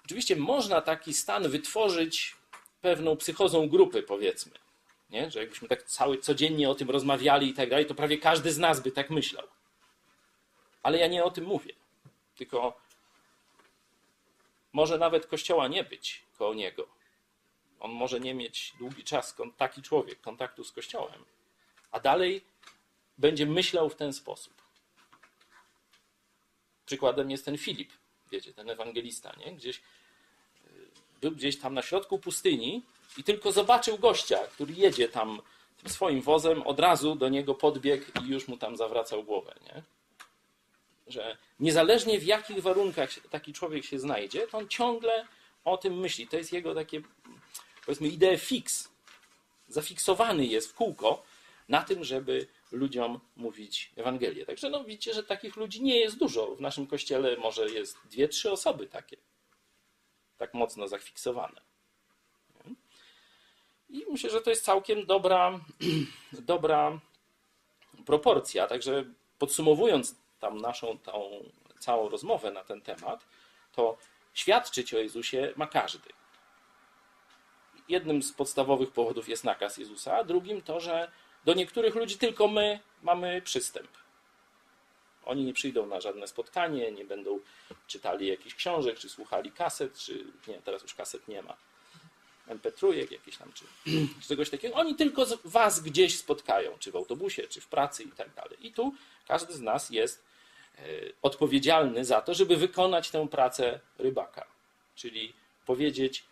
Oczywiście 0.05 0.35
można 0.35 0.81
taki 0.81 1.13
stan 1.13 1.49
wytworzyć 1.49 2.35
pewną 2.81 3.17
psychozą 3.17 3.69
grupy, 3.69 4.03
powiedzmy. 4.03 4.51
Nie? 5.09 5.31
Że 5.31 5.39
jakbyśmy 5.39 5.67
tak 5.67 5.83
cały, 5.83 6.17
codziennie 6.17 6.69
o 6.69 6.75
tym 6.75 6.89
rozmawiali 6.89 7.49
i 7.49 7.53
tak 7.53 7.69
dalej, 7.69 7.85
to 7.85 7.95
prawie 7.95 8.17
każdy 8.17 8.51
z 8.51 8.57
nas 8.57 8.79
by 8.79 8.91
tak 8.91 9.09
myślał. 9.09 9.47
Ale 10.89 10.97
ja 10.97 11.07
nie 11.07 11.23
o 11.23 11.31
tym 11.31 11.45
mówię. 11.45 11.73
Tylko 12.35 12.81
może 14.73 14.97
nawet 14.97 15.27
kościoła 15.27 15.67
nie 15.67 15.83
być 15.83 16.21
koło 16.37 16.53
niego. 16.53 16.87
On 17.79 17.91
może 17.91 18.19
nie 18.19 18.33
mieć 18.33 18.73
długi 18.79 19.03
czas, 19.03 19.35
taki 19.57 19.81
człowiek, 19.81 20.21
kontaktu 20.21 20.63
z 20.63 20.71
kościołem, 20.71 21.25
a 21.91 21.99
dalej 21.99 22.41
będzie 23.17 23.45
myślał 23.45 23.89
w 23.89 23.95
ten 23.95 24.13
sposób. 24.13 24.53
Przykładem 26.85 27.31
jest 27.31 27.45
ten 27.45 27.57
Filip, 27.57 27.91
wiecie, 28.31 28.53
ten 28.53 28.69
ewangelista, 28.69 29.35
nie? 29.45 29.53
Gdzieś 29.53 29.77
y, 29.77 29.81
był 31.21 31.31
gdzieś 31.31 31.59
tam 31.59 31.73
na 31.73 31.81
środku 31.81 32.19
pustyni 32.19 32.83
i 33.17 33.23
tylko 33.23 33.51
zobaczył 33.51 33.97
gościa, 33.97 34.37
który 34.37 34.73
jedzie 34.73 35.09
tam 35.09 35.41
swoim 35.87 36.21
wozem, 36.21 36.61
od 36.61 36.79
razu 36.79 37.15
do 37.15 37.29
niego 37.29 37.55
podbiegł 37.55 38.05
i 38.23 38.29
już 38.29 38.47
mu 38.47 38.57
tam 38.57 38.77
zawracał 38.77 39.23
głowę, 39.23 39.55
nie? 39.65 39.98
Że 41.09 41.37
niezależnie 41.59 42.19
w 42.19 42.23
jakich 42.23 42.61
warunkach 42.61 43.09
taki 43.29 43.53
człowiek 43.53 43.85
się 43.85 43.99
znajdzie, 43.99 44.47
to 44.47 44.57
on 44.57 44.67
ciągle 44.67 45.27
o 45.65 45.77
tym 45.77 45.99
myśli. 45.99 46.27
To 46.27 46.37
jest 46.37 46.53
jego 46.53 46.75
takie, 46.75 47.01
powiedzmy, 47.85 48.07
idea 48.07 48.37
fix. 48.37 48.89
Zafiksowany 49.67 50.45
jest 50.45 50.71
w 50.71 50.73
kółko 50.73 51.23
na 51.69 51.81
tym, 51.81 52.03
żeby 52.03 52.47
ludziom 52.71 53.19
mówić 53.35 53.91
Ewangelię. 53.95 54.45
Także 54.45 54.69
no 54.69 54.83
widzicie, 54.83 55.13
że 55.13 55.23
takich 55.23 55.55
ludzi 55.55 55.83
nie 55.83 55.99
jest 55.99 56.17
dużo. 56.17 56.55
W 56.55 56.61
naszym 56.61 56.87
kościele 56.87 57.37
może 57.37 57.69
jest 57.69 57.97
dwie, 58.05 58.27
trzy 58.27 58.51
osoby 58.51 58.87
takie. 58.87 59.17
Tak 60.37 60.53
mocno 60.53 60.87
zafiksowane. 60.87 61.61
I 63.89 64.05
myślę, 64.11 64.29
że 64.29 64.41
to 64.41 64.49
jest 64.49 64.65
całkiem 64.65 65.05
dobra, 65.05 65.59
dobra 66.31 66.99
proporcja. 68.05 68.67
Także 68.67 69.05
podsumowując 69.39 70.15
tam 70.39 70.57
naszą 70.57 70.97
tą 70.99 71.43
całą 71.79 72.09
rozmowę 72.09 72.51
na 72.51 72.63
ten 72.63 72.81
temat, 72.81 73.25
to 73.71 73.97
świadczyć 74.33 74.93
o 74.93 74.97
Jezusie 74.97 75.53
ma 75.55 75.67
każdy. 75.67 76.09
Jednym 77.89 78.23
z 78.23 78.33
podstawowych 78.33 78.91
powodów 78.91 79.29
jest 79.29 79.43
nakaz 79.43 79.77
Jezusa, 79.77 80.17
a 80.17 80.23
drugim 80.23 80.61
to, 80.61 80.79
że 80.79 81.11
do 81.45 81.53
niektórych 81.53 81.95
ludzi 81.95 82.17
tylko 82.17 82.47
my 82.47 82.79
mamy 83.01 83.41
przystęp. 83.41 83.89
Oni 85.25 85.45
nie 85.45 85.53
przyjdą 85.53 85.85
na 85.85 86.01
żadne 86.01 86.27
spotkanie, 86.27 86.91
nie 86.91 87.05
będą 87.05 87.39
czytali 87.87 88.27
jakichś 88.27 88.55
książek, 88.55 88.99
czy 88.99 89.09
słuchali 89.09 89.51
kaset, 89.51 89.97
czy 89.97 90.25
nie, 90.47 90.61
teraz 90.61 90.83
już 90.83 90.93
kaset 90.93 91.27
nie 91.27 91.41
ma. 91.41 91.57
MP3 92.49 93.11
jakieś 93.11 93.37
tam, 93.37 93.53
czy, 93.53 93.65
czy 94.21 94.27
czegoś 94.27 94.49
takiego. 94.49 94.75
Oni 94.75 94.95
tylko 94.95 95.25
was 95.45 95.79
gdzieś 95.79 96.17
spotkają, 96.17 96.77
czy 96.79 96.91
w 96.91 96.95
autobusie, 96.95 97.47
czy 97.47 97.61
w 97.61 97.67
pracy 97.67 98.03
i 98.03 98.11
tak 98.11 98.33
dalej. 98.33 98.67
I 98.67 98.71
tu 98.71 98.93
każdy 99.27 99.53
z 99.53 99.61
nas 99.61 99.89
jest 99.89 100.23
e, 100.77 100.81
odpowiedzialny 101.21 102.05
za 102.05 102.21
to, 102.21 102.33
żeby 102.33 102.57
wykonać 102.57 103.09
tę 103.09 103.27
pracę 103.27 103.79
rybaka. 103.97 104.45
Czyli 104.95 105.33
powiedzieć 105.65 106.23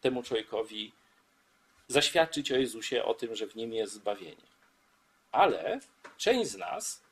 temu 0.00 0.22
człowiekowi, 0.22 0.92
zaświadczyć 1.88 2.52
o 2.52 2.56
Jezusie, 2.56 3.04
o 3.04 3.14
tym, 3.14 3.36
że 3.36 3.46
w 3.46 3.56
nim 3.56 3.72
jest 3.72 3.92
zbawienie. 3.92 4.50
Ale 5.32 5.80
część 6.16 6.50
z 6.50 6.56
nas 6.56 7.02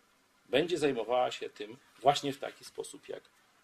będzie 0.49 0.79
zajmowała 0.79 1.31
się 1.31 1.51
tym 1.51 1.77
właśnie 2.01 2.33
w 2.33 2.39
taki 2.39 2.65
sposób, 2.65 3.09
jak 3.09 3.23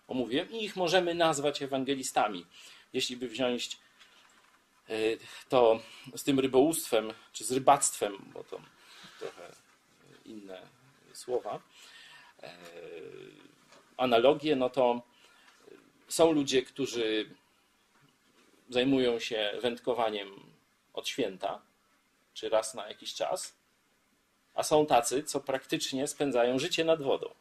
omówiłem, 0.08 0.50
i 0.50 0.64
ich 0.64 0.76
możemy 0.76 1.14
nazwać 1.14 1.62
ewangelistami. 1.62 2.46
Jeśli 2.92 3.16
by 3.16 3.28
wziąć 3.28 3.78
to 5.48 5.80
z 6.16 6.24
tym 6.24 6.40
rybołówstwem, 6.40 7.12
czy 7.32 7.44
z 7.44 7.52
rybactwem, 7.52 8.30
bo 8.34 8.44
to 8.44 8.60
trochę 9.18 9.52
inne 10.24 10.62
słowa, 11.12 11.60
e, 12.42 12.56
analogie, 13.96 14.56
no 14.56 14.70
to 14.70 15.02
są 16.08 16.32
ludzie, 16.32 16.62
którzy 16.62 17.30
zajmują 18.68 19.18
się 19.18 19.52
wędkowaniem 19.62 20.40
od 20.92 21.08
święta, 21.08 21.62
czy 22.34 22.48
raz 22.48 22.74
na 22.74 22.88
jakiś 22.88 23.14
czas, 23.14 23.56
a 24.54 24.62
są 24.62 24.86
tacy, 24.86 25.22
co 25.22 25.40
praktycznie 25.40 26.08
spędzają 26.08 26.58
życie 26.58 26.84
nad 26.84 27.02
wodą. 27.02 27.34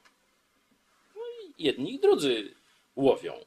No 1.15 1.21
i 1.43 1.63
jedni 1.63 1.95
i 1.95 1.99
drudzy 1.99 2.55
łowią. 2.95 3.45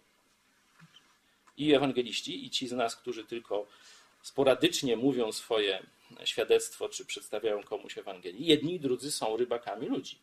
I 1.56 1.74
ewangeliści, 1.74 2.46
i 2.46 2.50
ci 2.50 2.68
z 2.68 2.72
nas, 2.72 2.96
którzy 2.96 3.24
tylko 3.24 3.66
sporadycznie 4.22 4.96
mówią 4.96 5.32
swoje 5.32 5.86
świadectwo, 6.24 6.88
czy 6.88 7.04
przedstawiają 7.04 7.62
komuś 7.62 7.98
Ewangelię, 7.98 8.46
jedni 8.46 8.74
i 8.74 8.80
drudzy 8.80 9.12
są 9.12 9.36
rybakami 9.36 9.86
ludzi, 9.86 10.18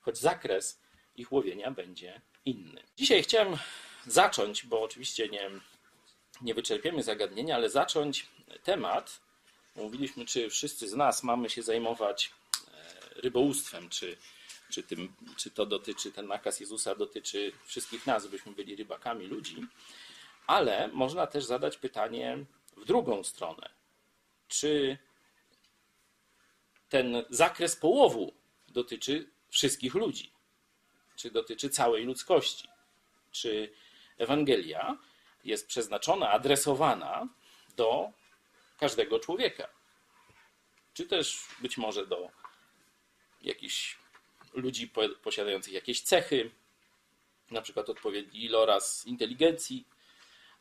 choć 0.00 0.18
zakres 0.18 0.80
ich 1.16 1.32
łowienia 1.32 1.70
będzie 1.70 2.20
inny. 2.44 2.82
Dzisiaj 2.96 3.22
chciałem 3.22 3.56
zacząć, 4.06 4.66
bo 4.66 4.82
oczywiście 4.82 5.28
nie, 5.28 5.50
nie 6.40 6.54
wyczerpiemy 6.54 7.02
zagadnienia, 7.02 7.54
ale 7.54 7.70
zacząć 7.70 8.26
temat. 8.64 9.20
Mówiliśmy, 9.76 10.26
czy 10.26 10.50
wszyscy 10.50 10.88
z 10.88 10.94
nas 10.94 11.22
mamy 11.22 11.50
się 11.50 11.62
zajmować 11.62 12.30
e, 12.68 13.20
rybołówstwem, 13.20 13.88
czy, 13.88 14.16
czy, 14.70 14.82
tym, 14.82 15.12
czy 15.36 15.50
to 15.50 15.66
dotyczy, 15.66 16.12
ten 16.12 16.26
nakaz 16.26 16.60
Jezusa 16.60 16.94
dotyczy 16.94 17.52
wszystkich 17.64 18.06
nas, 18.06 18.26
byśmy 18.26 18.52
byli 18.52 18.76
rybakami 18.76 19.26
ludzi, 19.26 19.56
ale 20.46 20.88
można 20.88 21.26
też 21.26 21.44
zadać 21.44 21.76
pytanie 21.76 22.44
w 22.76 22.84
drugą 22.84 23.24
stronę. 23.24 23.70
Czy 24.48 24.98
ten 26.88 27.24
zakres 27.30 27.76
połowu 27.76 28.32
dotyczy 28.68 29.30
wszystkich 29.48 29.94
ludzi? 29.94 30.32
Czy 31.16 31.30
dotyczy 31.30 31.70
całej 31.70 32.04
ludzkości? 32.04 32.68
Czy 33.30 33.72
Ewangelia 34.18 34.98
jest 35.44 35.66
przeznaczona, 35.66 36.30
adresowana 36.30 37.28
do 37.76 38.10
każdego 38.78 39.18
człowieka? 39.18 39.68
Czy 40.94 41.06
też 41.06 41.46
być 41.60 41.76
może 41.78 42.06
do 42.06 42.30
jakichś 43.42 43.98
ludzi 44.54 44.88
po- 44.88 45.08
posiadających 45.08 45.72
jakieś 45.72 46.00
cechy, 46.00 46.50
na 47.50 47.62
przykład 47.62 47.88
odpowiedni 47.90 48.44
iloraz 48.44 49.06
inteligencji, 49.06 49.84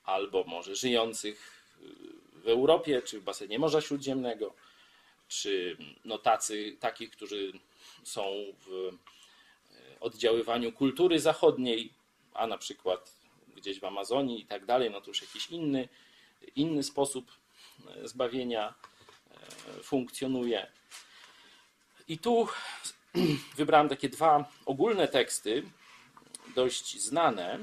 albo 0.03 0.43
może 0.43 0.75
żyjących 0.75 1.63
w 2.33 2.47
Europie, 2.47 3.01
czy 3.01 3.19
w 3.19 3.23
basenie 3.23 3.59
Morza 3.59 3.81
Śródziemnego, 3.81 4.53
czy 5.27 5.77
no 6.05 6.17
tacy, 6.17 6.77
takich, 6.79 7.11
którzy 7.11 7.53
są 8.03 8.33
w 8.65 8.91
oddziaływaniu 9.99 10.71
kultury 10.71 11.19
zachodniej, 11.19 11.93
a 12.33 12.47
na 12.47 12.57
przykład 12.57 13.15
gdzieś 13.55 13.79
w 13.79 13.83
Amazonii 13.83 14.41
i 14.41 14.45
tak 14.45 14.65
dalej, 14.65 14.91
no 14.91 15.01
to 15.01 15.07
już 15.07 15.21
jakiś 15.21 15.47
inny, 15.47 15.89
inny 16.55 16.83
sposób 16.83 17.31
zbawienia 18.03 18.73
e, 19.31 19.83
funkcjonuje. 19.83 20.71
I 22.07 22.17
tu 22.17 22.47
wybrałem 23.57 23.89
takie 23.89 24.09
dwa 24.09 24.51
ogólne 24.65 25.07
teksty, 25.07 25.63
dość 26.55 27.01
znane. 27.01 27.59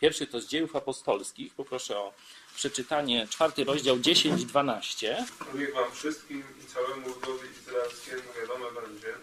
Pierwszy 0.00 0.26
to 0.26 0.40
z 0.40 0.46
dziejów 0.46 0.76
apostolskich. 0.76 1.54
Poproszę 1.54 1.98
o 1.98 2.12
przeczytanie 2.54 3.28
czwarty 3.28 3.64
rozdział 3.64 3.96
10-12. 3.96 5.24
Niech 5.54 5.74
wam 5.74 5.92
wszystkim 5.92 6.42
i 6.62 6.66
całemu 6.66 7.08
ludowi 7.08 7.48
izraelskiemu 7.60 8.22
wiadome 8.40 8.80
będzie, 8.80 9.14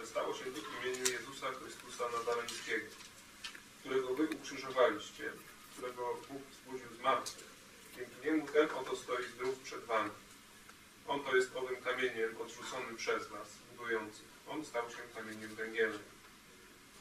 że 0.00 0.06
stało 0.06 0.34
się 0.34 0.44
to 0.44 0.60
w 0.60 0.84
imieniu 0.84 1.12
Jezusa 1.12 1.46
Chrystusa 1.52 2.04
Nazareńskiego, 2.18 2.86
którego 3.80 4.14
wy 4.14 4.28
ukrzyżowaliście, 4.28 5.24
którego 5.72 6.02
Bóg 6.28 6.42
wzbudził 6.50 6.88
z 6.98 7.02
martwych. 7.02 7.50
Dzięki 7.96 8.16
niemu 8.24 8.46
ten 8.46 8.68
oto 8.70 8.96
stoi 8.96 9.24
zdrów 9.34 9.58
przed 9.58 9.84
wami. 9.84 10.10
On 11.08 11.24
to 11.24 11.36
jest 11.36 11.56
owym 11.56 11.76
kamieniem 11.76 12.36
odrzuconym 12.42 12.96
przez 12.96 13.28
was, 13.28 13.48
budujących. 13.70 14.26
On 14.48 14.64
stał 14.64 14.90
się 14.90 14.96
kamieniem 15.14 15.54
węgielnym. 15.54 16.08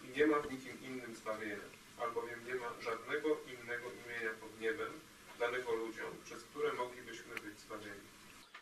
I 0.04 0.18
nie 0.18 0.28
ma 0.28 0.40
w 0.40 0.52
nikim 0.52 0.84
innym 0.84 1.16
zbawienia, 1.16 1.75
albowiem 2.00 2.48
nie 2.48 2.56
ma 2.56 2.82
żadnego 2.82 3.30
innego 3.30 3.86
imienia 3.92 4.34
pod 4.42 4.60
niebem, 4.60 4.94
danego 5.40 5.76
ludziom, 5.76 6.12
przez 6.26 6.44
które 6.44 6.74
moglibyśmy 6.74 7.36
być 7.36 7.60
zbawieni. 7.60 8.02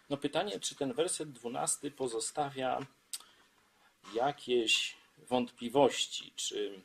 No 0.09 0.17
pytanie, 0.17 0.59
czy 0.59 0.75
ten 0.75 0.93
werset 0.93 1.31
12 1.31 1.91
pozostawia 1.91 2.79
jakieś 4.13 4.97
wątpliwości, 5.17 6.33
czy, 6.35 6.81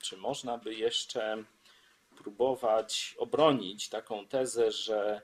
czy 0.00 0.16
można 0.16 0.58
by 0.58 0.74
jeszcze 0.74 1.44
próbować 2.16 3.14
obronić 3.18 3.88
taką 3.88 4.26
tezę, 4.26 4.70
że 4.70 5.22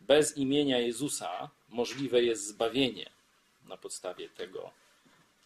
bez 0.00 0.36
imienia 0.36 0.78
Jezusa 0.78 1.50
możliwe 1.68 2.22
jest 2.22 2.46
zbawienie 2.46 3.10
na 3.64 3.76
podstawie 3.76 4.28
tego 4.28 4.70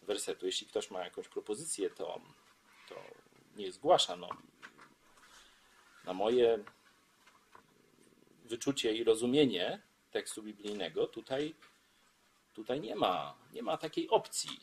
wersetu. 0.01 0.45
Jeśli 0.45 0.67
ktoś 0.67 0.91
ma 0.91 1.03
jakąś 1.03 1.27
propozycję, 1.27 1.89
to, 1.89 2.21
to 2.89 2.95
nie 3.55 3.71
zgłasza. 3.71 4.15
No, 4.15 4.29
na 6.05 6.13
moje 6.13 6.63
wyczucie 8.45 8.93
i 8.93 9.03
rozumienie 9.03 9.81
tekstu 10.11 10.43
biblijnego 10.43 11.07
tutaj, 11.07 11.55
tutaj 12.53 12.81
nie, 12.81 12.95
ma, 12.95 13.35
nie 13.53 13.63
ma 13.63 13.77
takiej 13.77 14.09
opcji, 14.09 14.59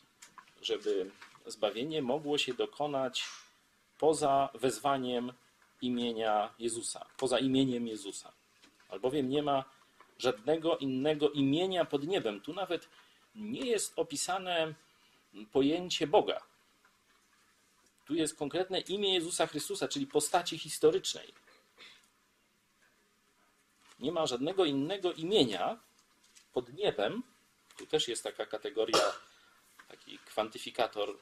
żeby 0.61 1.11
zbawienie 1.45 2.01
mogło 2.01 2.37
się 2.37 2.53
dokonać 2.53 3.23
poza 3.97 4.49
wezwaniem 4.53 5.33
imienia 5.81 6.53
Jezusa, 6.59 7.05
poza 7.17 7.39
imieniem 7.39 7.87
Jezusa. 7.87 8.31
Albowiem 8.89 9.29
nie 9.29 9.43
ma 9.43 9.65
żadnego 10.17 10.77
innego 10.77 11.29
imienia 11.29 11.85
pod 11.85 12.07
niebem. 12.07 12.41
Tu 12.41 12.53
nawet 12.53 12.89
nie 13.35 13.65
jest 13.65 13.99
opisane 13.99 14.73
pojęcie 15.51 16.07
Boga. 16.07 16.41
Tu 18.05 18.15
jest 18.15 18.35
konkretne 18.35 18.79
imię 18.79 19.13
Jezusa 19.13 19.47
Chrystusa, 19.47 19.87
czyli 19.87 20.07
postaci 20.07 20.57
historycznej. 20.57 21.33
Nie 23.99 24.11
ma 24.11 24.27
żadnego 24.27 24.65
innego 24.65 25.13
imienia 25.13 25.79
pod 26.53 26.73
niebem. 26.73 27.23
Tu 27.77 27.85
też 27.85 28.07
jest 28.07 28.23
taka 28.23 28.45
kategoria, 28.45 29.13
taki 29.87 30.19
kwantyfikator 30.19 31.17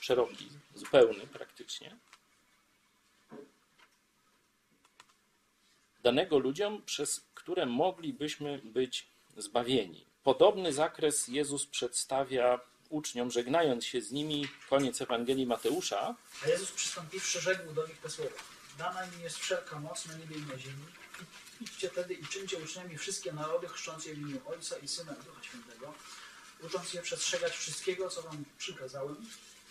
szeroki, 0.00 0.48
zupełny 0.74 1.26
praktycznie. 1.26 1.96
Danego 6.02 6.38
ludziom, 6.38 6.82
przez 6.82 7.26
które 7.34 7.66
moglibyśmy 7.66 8.58
być 8.58 9.06
zbawieni. 9.36 10.04
Podobny 10.22 10.72
zakres 10.72 11.28
Jezus 11.28 11.66
przedstawia 11.66 12.60
uczniom, 12.88 13.30
żegnając 13.30 13.84
się 13.84 14.02
z 14.02 14.12
nimi, 14.12 14.48
koniec 14.70 15.00
Ewangelii 15.00 15.46
Mateusza. 15.46 16.14
A 16.44 16.48
Jezus 16.48 16.70
przystąpiwszy, 16.72 17.40
rzekł 17.40 17.72
do 17.72 17.86
nich 17.86 17.98
te 17.98 18.10
słowa. 18.10 18.30
Dana 18.78 19.06
mi 19.06 19.22
jest 19.22 19.38
wszelka 19.38 19.78
moc 19.80 20.06
na 20.06 20.14
niebie 20.14 20.36
i 20.36 20.42
na 20.42 20.58
ziemi. 20.58 20.84
Idźcie 21.60 21.88
tedy 21.88 22.14
i 22.14 22.26
czyńcie 22.26 22.56
uczniami 22.58 22.98
wszystkie 22.98 23.32
narody, 23.32 23.68
chrząc 23.68 24.06
je 24.06 24.14
w 24.14 24.18
imieniu 24.18 24.40
Ojca 24.46 24.78
i 24.78 24.88
Syna 24.88 25.12
i 25.12 25.24
Ducha 25.24 25.42
Świętego, 25.42 25.94
ucząc 26.62 26.94
je 26.94 27.02
przestrzegać 27.02 27.52
wszystkiego, 27.52 28.10
co 28.10 28.22
wam 28.22 28.44
przykazałem. 28.58 29.16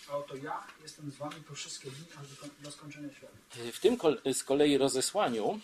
A 0.10 0.18
oto 0.18 0.36
ja 0.36 0.68
jestem 0.84 1.12
z 1.12 1.16
wami 1.16 1.36
po 1.36 1.56
wszystkie 1.56 1.92
dni, 1.92 2.06
aż 2.22 2.28
do, 2.64 2.72
skończenia 2.72 3.14
świata. 3.14 3.34
W 3.74 3.80
tym 3.80 3.98
z 4.34 4.44
kolei 4.44 4.78
rozesłaniu 4.78 5.60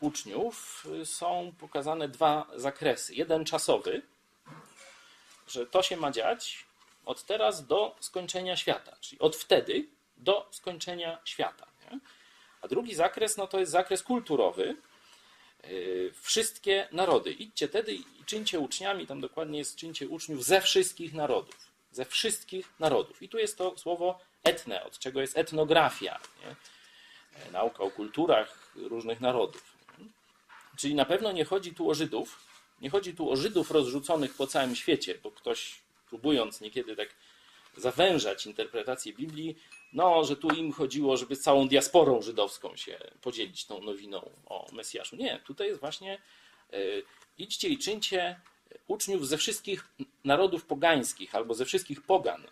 uczniów 0.00 0.86
są 1.04 1.52
pokazane 1.58 2.08
dwa 2.08 2.46
zakresy. 2.56 3.14
Jeden 3.14 3.44
czasowy, 3.44 4.02
że 5.50 5.66
to 5.66 5.82
się 5.82 5.96
ma 5.96 6.10
dziać 6.10 6.64
od 7.04 7.24
teraz 7.24 7.66
do 7.66 7.96
skończenia 8.00 8.56
świata, 8.56 8.96
czyli 9.00 9.18
od 9.18 9.36
wtedy 9.36 9.86
do 10.16 10.48
skończenia 10.50 11.18
świata. 11.24 11.66
Nie? 11.90 11.98
A 12.60 12.68
drugi 12.68 12.94
zakres 12.94 13.36
no 13.36 13.46
to 13.46 13.60
jest 13.60 13.72
zakres 13.72 14.02
kulturowy. 14.02 14.76
Yy, 15.64 16.12
Wszystkie 16.22 16.88
narody. 16.92 17.32
Idźcie 17.32 17.68
tedy 17.68 17.94
i 17.94 18.04
czyńcie 18.26 18.58
uczniami, 18.58 19.06
tam 19.06 19.20
dokładnie 19.20 19.58
jest 19.58 19.76
czyńcie 19.76 20.08
uczniów 20.08 20.44
ze 20.44 20.60
wszystkich 20.60 21.14
narodów. 21.14 21.68
Ze 21.92 22.04
wszystkich 22.04 22.72
narodów. 22.78 23.22
I 23.22 23.28
tu 23.28 23.38
jest 23.38 23.58
to 23.58 23.78
słowo 23.78 24.18
etne, 24.44 24.84
od 24.84 24.98
czego 24.98 25.20
jest 25.20 25.38
etnografia. 25.38 26.20
Nie? 26.40 26.56
E, 27.42 27.50
nauka 27.50 27.82
o 27.82 27.90
kulturach 27.90 28.72
różnych 28.76 29.20
narodów. 29.20 29.78
Czyli 30.76 30.94
na 30.94 31.04
pewno 31.04 31.32
nie 31.32 31.44
chodzi 31.44 31.74
tu 31.74 31.90
o 31.90 31.94
Żydów, 31.94 32.47
nie 32.80 32.90
chodzi 32.90 33.14
tu 33.14 33.30
o 33.30 33.36
Żydów 33.36 33.70
rozrzuconych 33.70 34.34
po 34.34 34.46
całym 34.46 34.76
świecie, 34.76 35.18
bo 35.22 35.30
ktoś 35.30 35.80
próbując 36.08 36.60
niekiedy 36.60 36.96
tak 36.96 37.08
zawężać 37.76 38.46
interpretację 38.46 39.12
Biblii, 39.12 39.56
no, 39.92 40.24
że 40.24 40.36
tu 40.36 40.48
im 40.48 40.72
chodziło, 40.72 41.16
żeby 41.16 41.36
z 41.36 41.40
całą 41.40 41.68
diasporą 41.68 42.22
żydowską 42.22 42.76
się 42.76 42.98
podzielić 43.22 43.64
tą 43.64 43.82
nowiną 43.82 44.30
o 44.46 44.66
Mesjaszu. 44.72 45.16
Nie, 45.16 45.40
tutaj 45.44 45.66
jest 45.68 45.80
właśnie 45.80 46.18
e, 46.72 46.78
idźcie 47.38 47.68
i 47.68 47.78
czyńcie 47.78 48.40
uczniów 48.86 49.28
ze 49.28 49.38
wszystkich 49.38 49.88
narodów 50.24 50.64
pogańskich 50.64 51.34
albo 51.34 51.54
ze 51.54 51.64
wszystkich 51.64 52.02
pogan. 52.02 52.46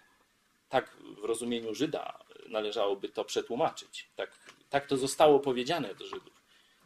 Tak 0.68 0.96
w 1.00 1.24
rozumieniu 1.24 1.74
Żyda 1.74 2.24
należałoby 2.48 3.08
to 3.08 3.24
przetłumaczyć. 3.24 4.06
Tak, 4.16 4.38
tak 4.70 4.86
to 4.86 4.96
zostało 4.96 5.40
powiedziane 5.40 5.94
do 5.94 6.06
Żydów. 6.06 6.42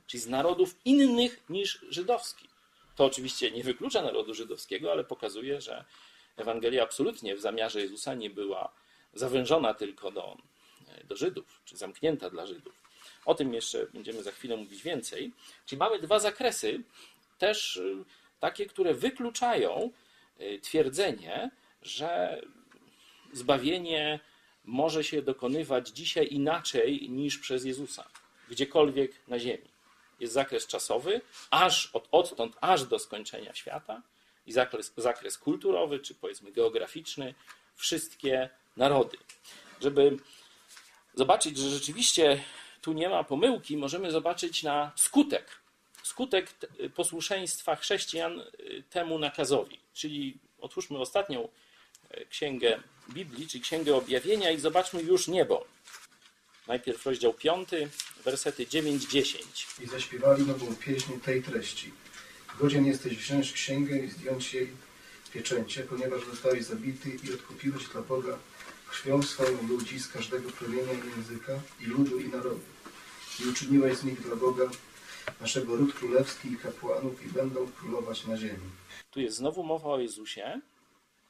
Czyli 0.07 0.21
z 0.21 0.27
narodów 0.27 0.77
innych 0.85 1.43
niż 1.49 1.85
żydowski. 1.89 2.50
To 2.97 3.05
oczywiście 3.05 3.51
nie 3.51 3.65
wyklucza 3.65 4.03
narodu 4.03 4.35
żydowskiego, 4.35 4.93
ale 4.93 5.05
pokazuje, 5.05 5.61
że 5.61 5.85
Ewangelia 6.37 6.83
absolutnie 6.83 7.37
w 7.37 7.41
zamiarze 7.41 7.81
Jezusa 7.81 8.15
nie 8.15 8.31
była 8.31 8.73
zawężona 9.15 9.75
tylko 9.75 10.11
do, 10.11 10.37
do 11.05 11.17
Żydów, 11.17 11.61
czy 11.65 11.77
zamknięta 11.77 12.31
dla 12.31 12.47
Żydów. 12.47 12.83
O 13.25 13.35
tym 13.35 13.55
jeszcze 13.55 13.87
będziemy 13.87 14.23
za 14.23 14.33
chwilę 14.33 14.57
mówić 14.57 14.83
więcej. 14.83 15.33
Czyli 15.67 15.79
mamy 15.79 15.99
dwa 15.99 16.19
zakresy, 16.19 16.83
też 17.39 17.77
y, 17.77 18.05
takie, 18.41 18.67
które 18.67 18.95
wykluczają 18.95 19.91
y, 20.41 20.59
twierdzenie, 20.63 21.51
że 21.83 22.41
zbawienie 23.33 24.21
może 24.65 25.05
się 25.05 25.23
dokonywać 25.23 25.89
dzisiaj 25.89 26.29
inaczej 26.31 27.11
niż 27.11 27.39
przez 27.39 27.65
Jezusa, 27.65 28.09
gdziekolwiek 28.49 29.13
na 29.29 29.39
ziemi. 29.39 29.69
Jest 30.21 30.35
zakres 30.35 30.67
czasowy, 30.67 31.21
aż 31.51 31.91
od, 31.93 32.09
odtąd 32.11 32.57
aż 32.61 32.85
do 32.85 32.99
skończenia 32.99 33.55
świata, 33.55 34.03
i 34.47 34.53
zakres, 34.53 34.93
zakres 34.97 35.39
kulturowy, 35.39 35.99
czy 35.99 36.15
powiedzmy 36.15 36.53
geograficzny, 36.53 37.35
wszystkie 37.77 38.51
narody. 38.77 39.17
Żeby 39.81 40.17
zobaczyć, 41.15 41.59
że 41.59 41.71
rzeczywiście 41.71 42.43
tu 42.83 42.93
nie 42.93 43.09
ma 43.09 43.25
pomyłki, 43.25 43.77
możemy 43.77 44.11
zobaczyć 44.11 44.63
na 44.63 44.93
skutek. 44.97 45.61
Skutek 46.03 46.55
posłuszeństwa 46.95 47.77
chrześcijan 47.77 48.41
y, 48.41 48.83
temu 48.91 49.19
nakazowi. 49.19 49.79
Czyli 49.93 50.39
otwórzmy 50.61 50.99
ostatnią 50.99 51.49
y, 52.19 52.27
księgę 52.31 52.83
Biblii, 53.09 53.49
czyli 53.49 53.65
księgę 53.65 53.97
objawienia 53.97 54.51
i 54.51 54.61
zobaczmy 54.61 55.03
już 55.03 55.29
niebo. 55.29 55.67
Najpierw 56.71 57.07
rozdział 57.07 57.35
5, 57.35 57.69
wersety 58.25 58.67
9-10. 58.67 59.83
I 59.83 59.87
zaśpiewali 59.87 60.47
nową 60.47 60.77
pieśń 60.77 61.13
tej 61.25 61.43
treści. 61.43 61.93
Godzien 62.61 62.87
jesteś 62.87 63.17
wziąć 63.17 63.53
księgę 63.53 63.99
i 63.99 64.11
zdjąć 64.11 64.55
jej 64.55 64.69
pieczęcie, 65.33 65.83
ponieważ 65.83 66.25
zostałeś 66.25 66.65
zabity 66.65 67.11
i 67.25 67.35
odkupiłeś 67.35 67.89
dla 67.89 68.03
Boga 68.03 68.39
krwią 68.91 69.23
swoją 69.23 69.69
ludzi 69.69 70.01
z 70.01 70.09
każdego 70.09 70.51
plemienia 70.51 70.93
i 70.93 71.17
języka 71.17 71.53
i 71.81 71.85
ludu 71.85 72.21
i 72.21 72.29
narodu. 72.29 72.61
I 73.41 73.49
uczyniłeś 73.49 73.97
z 73.97 74.05
nich 74.05 74.21
dla 74.21 74.37
Boga 74.37 74.71
naszego 75.41 75.77
ród 75.77 75.95
królewski 75.95 76.53
i 76.53 76.57
kapłanów 76.57 77.27
i 77.27 77.29
będą 77.29 77.67
królować 77.73 78.27
na 78.27 78.37
ziemi. 78.37 78.71
Tu 79.11 79.21
jest 79.21 79.37
znowu 79.37 79.63
mowa 79.63 79.89
o 79.89 79.99
Jezusie, 79.99 80.61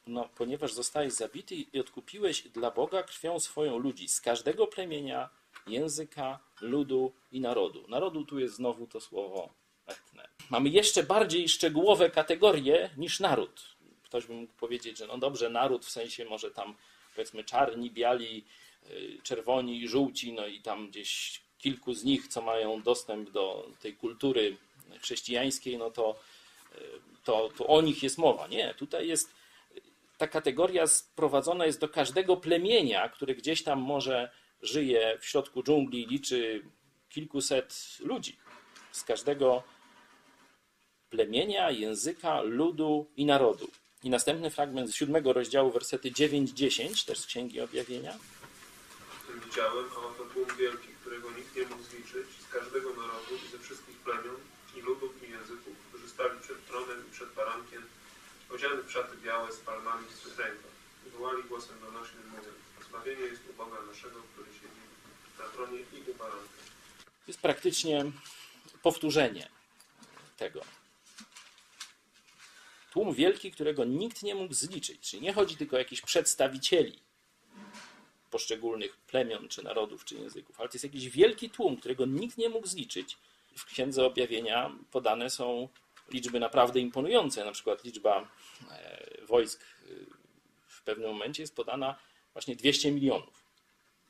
no, 0.06 0.28
ponieważ 0.36 0.72
zostałeś 0.72 1.12
zabity 1.12 1.54
i 1.54 1.80
odkupiłeś 1.80 2.42
dla 2.42 2.70
Boga 2.70 3.02
krwią 3.02 3.40
swoją 3.40 3.78
ludzi 3.78 4.08
z 4.08 4.20
każdego 4.20 4.66
plemienia, 4.66 5.28
języka, 5.66 6.38
ludu 6.60 7.12
i 7.32 7.40
narodu. 7.40 7.84
Narodu 7.88 8.24
tu 8.24 8.38
jest 8.38 8.54
znowu 8.54 8.86
to 8.86 9.00
słowo 9.00 9.48
etne. 9.86 10.28
mamy 10.50 10.68
jeszcze 10.68 11.02
bardziej 11.02 11.48
szczegółowe 11.48 12.10
kategorie 12.10 12.90
niż 12.96 13.20
naród. 13.20 13.76
Ktoś 14.02 14.26
by 14.26 14.34
mógł 14.34 14.52
powiedzieć, 14.52 14.98
że 14.98 15.06
no 15.06 15.18
dobrze, 15.18 15.50
naród 15.50 15.86
w 15.86 15.90
sensie 15.90 16.24
może 16.24 16.50
tam 16.50 16.74
powiedzmy 17.14 17.44
czarni, 17.44 17.90
biali, 17.90 18.44
y, 18.90 19.18
czerwoni, 19.22 19.88
żółci, 19.88 20.32
no 20.32 20.46
i 20.46 20.60
tam 20.60 20.88
gdzieś 20.88 21.40
kilku 21.58 21.94
z 21.94 22.04
nich, 22.04 22.28
co 22.28 22.42
mają 22.42 22.82
dostęp 22.82 23.30
do 23.30 23.70
tej 23.80 23.94
kultury 23.94 24.56
chrześcijańskiej, 25.00 25.78
no 25.78 25.90
to, 25.90 26.16
y, 26.74 26.78
to, 27.24 27.50
to 27.56 27.66
o 27.66 27.82
nich 27.82 28.02
jest 28.02 28.18
mowa. 28.18 28.46
Nie, 28.46 28.74
tutaj 28.74 29.08
jest 29.08 29.39
ta 30.20 30.28
kategoria 30.28 30.86
sprowadzona 30.86 31.66
jest 31.66 31.80
do 31.80 31.88
każdego 31.88 32.36
plemienia, 32.36 33.08
które 33.08 33.34
gdzieś 33.34 33.62
tam 33.62 33.78
może 33.80 34.30
żyje 34.62 35.18
w 35.20 35.26
środku 35.26 35.62
dżungli, 35.62 36.06
liczy 36.06 36.62
kilkuset 37.08 37.98
ludzi. 38.00 38.38
Z 38.92 39.04
każdego 39.04 39.62
plemienia, 41.10 41.70
języka, 41.70 42.40
ludu 42.40 43.10
i 43.16 43.24
narodu. 43.26 43.70
I 44.04 44.10
następny 44.10 44.50
fragment 44.50 44.90
z 44.90 44.94
siódmego 44.94 45.32
rozdziału, 45.32 45.70
wersety 45.70 46.10
9-10, 46.10 47.06
też 47.06 47.18
z 47.18 47.26
Księgi 47.26 47.60
Objawienia. 47.60 48.12
Tym 49.26 49.40
widziałem, 49.40 49.84
a 49.96 50.06
oto 50.06 50.24
tłum 50.32 50.46
wielki, 50.58 50.88
którego 51.00 51.30
nikt 51.30 51.56
nie 51.56 51.62
mógł 51.62 51.82
zliczyć, 51.82 52.28
z 52.48 52.52
każdego 52.52 52.90
narodu 52.90 53.34
i 53.46 53.50
ze 53.52 53.58
wszystkich 53.58 53.96
plemion 53.96 54.36
i 54.76 54.80
ludów 54.80 55.12
i 55.22 55.30
języków, 55.30 55.74
którzy 55.88 56.08
stali 56.08 56.40
przed 56.40 56.66
tronem 56.66 56.98
i 57.08 57.12
przed 57.12 57.28
barankiem, 57.34 57.82
odziany 58.54 58.82
w 58.82 58.92
szaty 58.92 59.16
białe 59.16 59.52
z 59.52 59.56
palmami 59.56 60.06
w. 60.06 60.70
I 61.06 61.10
wołali 61.10 61.44
głosem 61.44 61.80
donośnym, 61.80 62.28
mówiąc, 62.28 62.56
zbawienie 62.88 63.22
jest 63.22 63.42
u 63.50 63.52
Boga 63.52 63.82
naszego, 63.82 64.22
który 64.32 64.52
siedzi 64.52 64.82
na 65.38 65.44
tronie 65.44 65.78
i 65.78 66.10
u 66.10 66.14
baranka. 66.14 66.48
To 67.04 67.26
jest 67.26 67.40
praktycznie 67.40 68.12
powtórzenie 68.82 69.48
tego. 70.36 70.60
Tłum 72.92 73.14
wielki, 73.14 73.52
którego 73.52 73.84
nikt 73.84 74.22
nie 74.22 74.34
mógł 74.34 74.54
zliczyć. 74.54 75.00
Czyli 75.00 75.22
nie 75.22 75.32
chodzi 75.32 75.56
tylko 75.56 75.76
o 75.76 75.78
jakichś 75.78 76.02
przedstawicieli 76.02 76.98
poszczególnych 78.30 78.96
plemion, 78.96 79.48
czy 79.48 79.62
narodów, 79.62 80.04
czy 80.04 80.14
języków, 80.14 80.60
ale 80.60 80.68
to 80.68 80.74
jest 80.74 80.84
jakiś 80.84 81.08
wielki 81.08 81.50
tłum, 81.50 81.76
którego 81.76 82.06
nikt 82.06 82.38
nie 82.38 82.48
mógł 82.48 82.66
zliczyć. 82.66 83.18
W 83.56 83.64
Księdze 83.64 84.06
Objawienia 84.06 84.70
podane 84.90 85.30
są 85.30 85.68
liczby 86.10 86.40
naprawdę 86.40 86.80
imponujące. 86.80 87.44
Na 87.44 87.52
przykład 87.52 87.84
liczba 87.84 88.30
e, 88.70 89.26
wojsk 89.26 89.62
e, 89.62 89.86
w 90.66 90.82
pewnym 90.82 91.10
momencie 91.10 91.42
jest 91.42 91.56
podana 91.56 91.98
właśnie 92.32 92.56
200 92.56 92.92
milionów. 92.92 93.44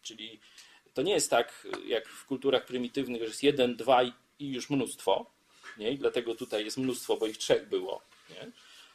Czyli 0.03 0.41
to 0.95 1.03
nie 1.03 1.13
jest 1.13 1.31
tak, 1.31 1.69
jak 1.87 2.09
w 2.09 2.27
kulturach 2.27 2.67
prymitywnych, 2.67 3.23
że 3.23 3.29
jest 3.29 3.43
jeden, 3.43 3.77
dwa 3.77 4.03
i 4.03 4.13
już 4.39 4.71
mnóstwo. 4.71 5.31
Nie? 5.79 5.93
I 5.93 5.99
dlatego 5.99 6.35
tutaj 6.35 6.65
jest 6.65 6.77
mnóstwo, 6.77 7.17
bo 7.17 7.27
ich 7.27 7.39
trzech 7.39 7.69
było. 7.69 8.03
Nie? 8.31 8.53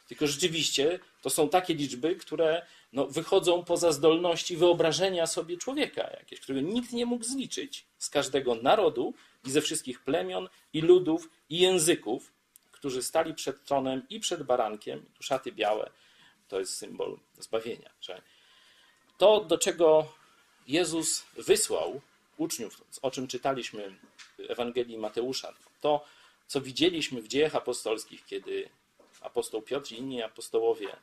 Tylko 0.07 0.27
rzeczywiście 0.27 0.99
to 1.21 1.29
są 1.29 1.49
takie 1.49 1.73
liczby, 1.73 2.15
które 2.15 2.65
no, 2.93 3.07
wychodzą 3.07 3.63
poza 3.63 3.91
zdolności 3.91 4.57
wyobrażenia 4.57 5.27
sobie 5.27 5.57
człowieka, 5.57 6.09
jakieś, 6.19 6.39
którego 6.39 6.67
nikt 6.67 6.93
nie 6.93 7.05
mógł 7.05 7.23
zliczyć 7.23 7.85
z 7.97 8.09
każdego 8.09 8.55
narodu 8.55 9.13
i 9.45 9.51
ze 9.51 9.61
wszystkich 9.61 10.03
plemion 10.03 10.49
i 10.73 10.81
ludów 10.81 11.29
i 11.49 11.59
języków, 11.59 12.33
którzy 12.85 13.03
stali 13.03 13.33
przed 13.33 13.63
tronem 13.63 14.01
i 14.09 14.19
przed 14.19 14.43
barankiem. 14.43 15.05
Szaty 15.19 15.51
białe 15.51 15.91
to 16.47 16.59
jest 16.59 16.77
symbol 16.77 17.17
zbawienia. 17.39 17.89
Że 18.01 18.21
to, 19.17 19.43
do 19.43 19.57
czego 19.57 20.13
Jezus 20.67 21.25
wysłał 21.37 22.01
uczniów, 22.37 22.81
o 23.01 23.11
czym 23.11 23.27
czytaliśmy 23.27 23.95
w 24.37 24.51
Ewangelii 24.51 24.97
Mateusza, 24.97 25.53
to, 25.81 26.05
co 26.47 26.61
widzieliśmy 26.61 27.21
w 27.21 27.27
dziejach 27.27 27.55
apostolskich, 27.55 28.25
kiedy 28.25 28.69
apostoł 29.21 29.61
Piotr 29.61 29.91
i 29.91 29.97
inni 29.97 30.21
apostołowie 30.21 30.95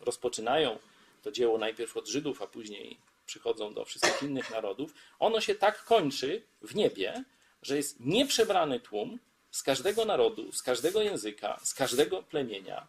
rozpoczynają 0.00 0.78
to 1.22 1.32
dzieło 1.32 1.58
najpierw 1.58 1.96
od 1.96 2.08
Żydów, 2.08 2.42
a 2.42 2.46
później 2.46 2.98
przychodzą 3.26 3.74
do 3.74 3.84
wszystkich 3.84 4.22
innych 4.22 4.50
narodów, 4.50 4.94
ono 5.18 5.40
się 5.40 5.54
tak 5.54 5.84
kończy 5.84 6.42
w 6.62 6.74
niebie, 6.74 7.24
że 7.62 7.76
jest 7.76 8.00
nieprzebrany 8.00 8.80
tłum 8.80 9.18
z 9.56 9.62
każdego 9.62 10.04
narodu, 10.04 10.52
z 10.52 10.62
każdego 10.62 11.02
języka, 11.02 11.60
z 11.62 11.74
każdego 11.74 12.22
plemienia. 12.22 12.86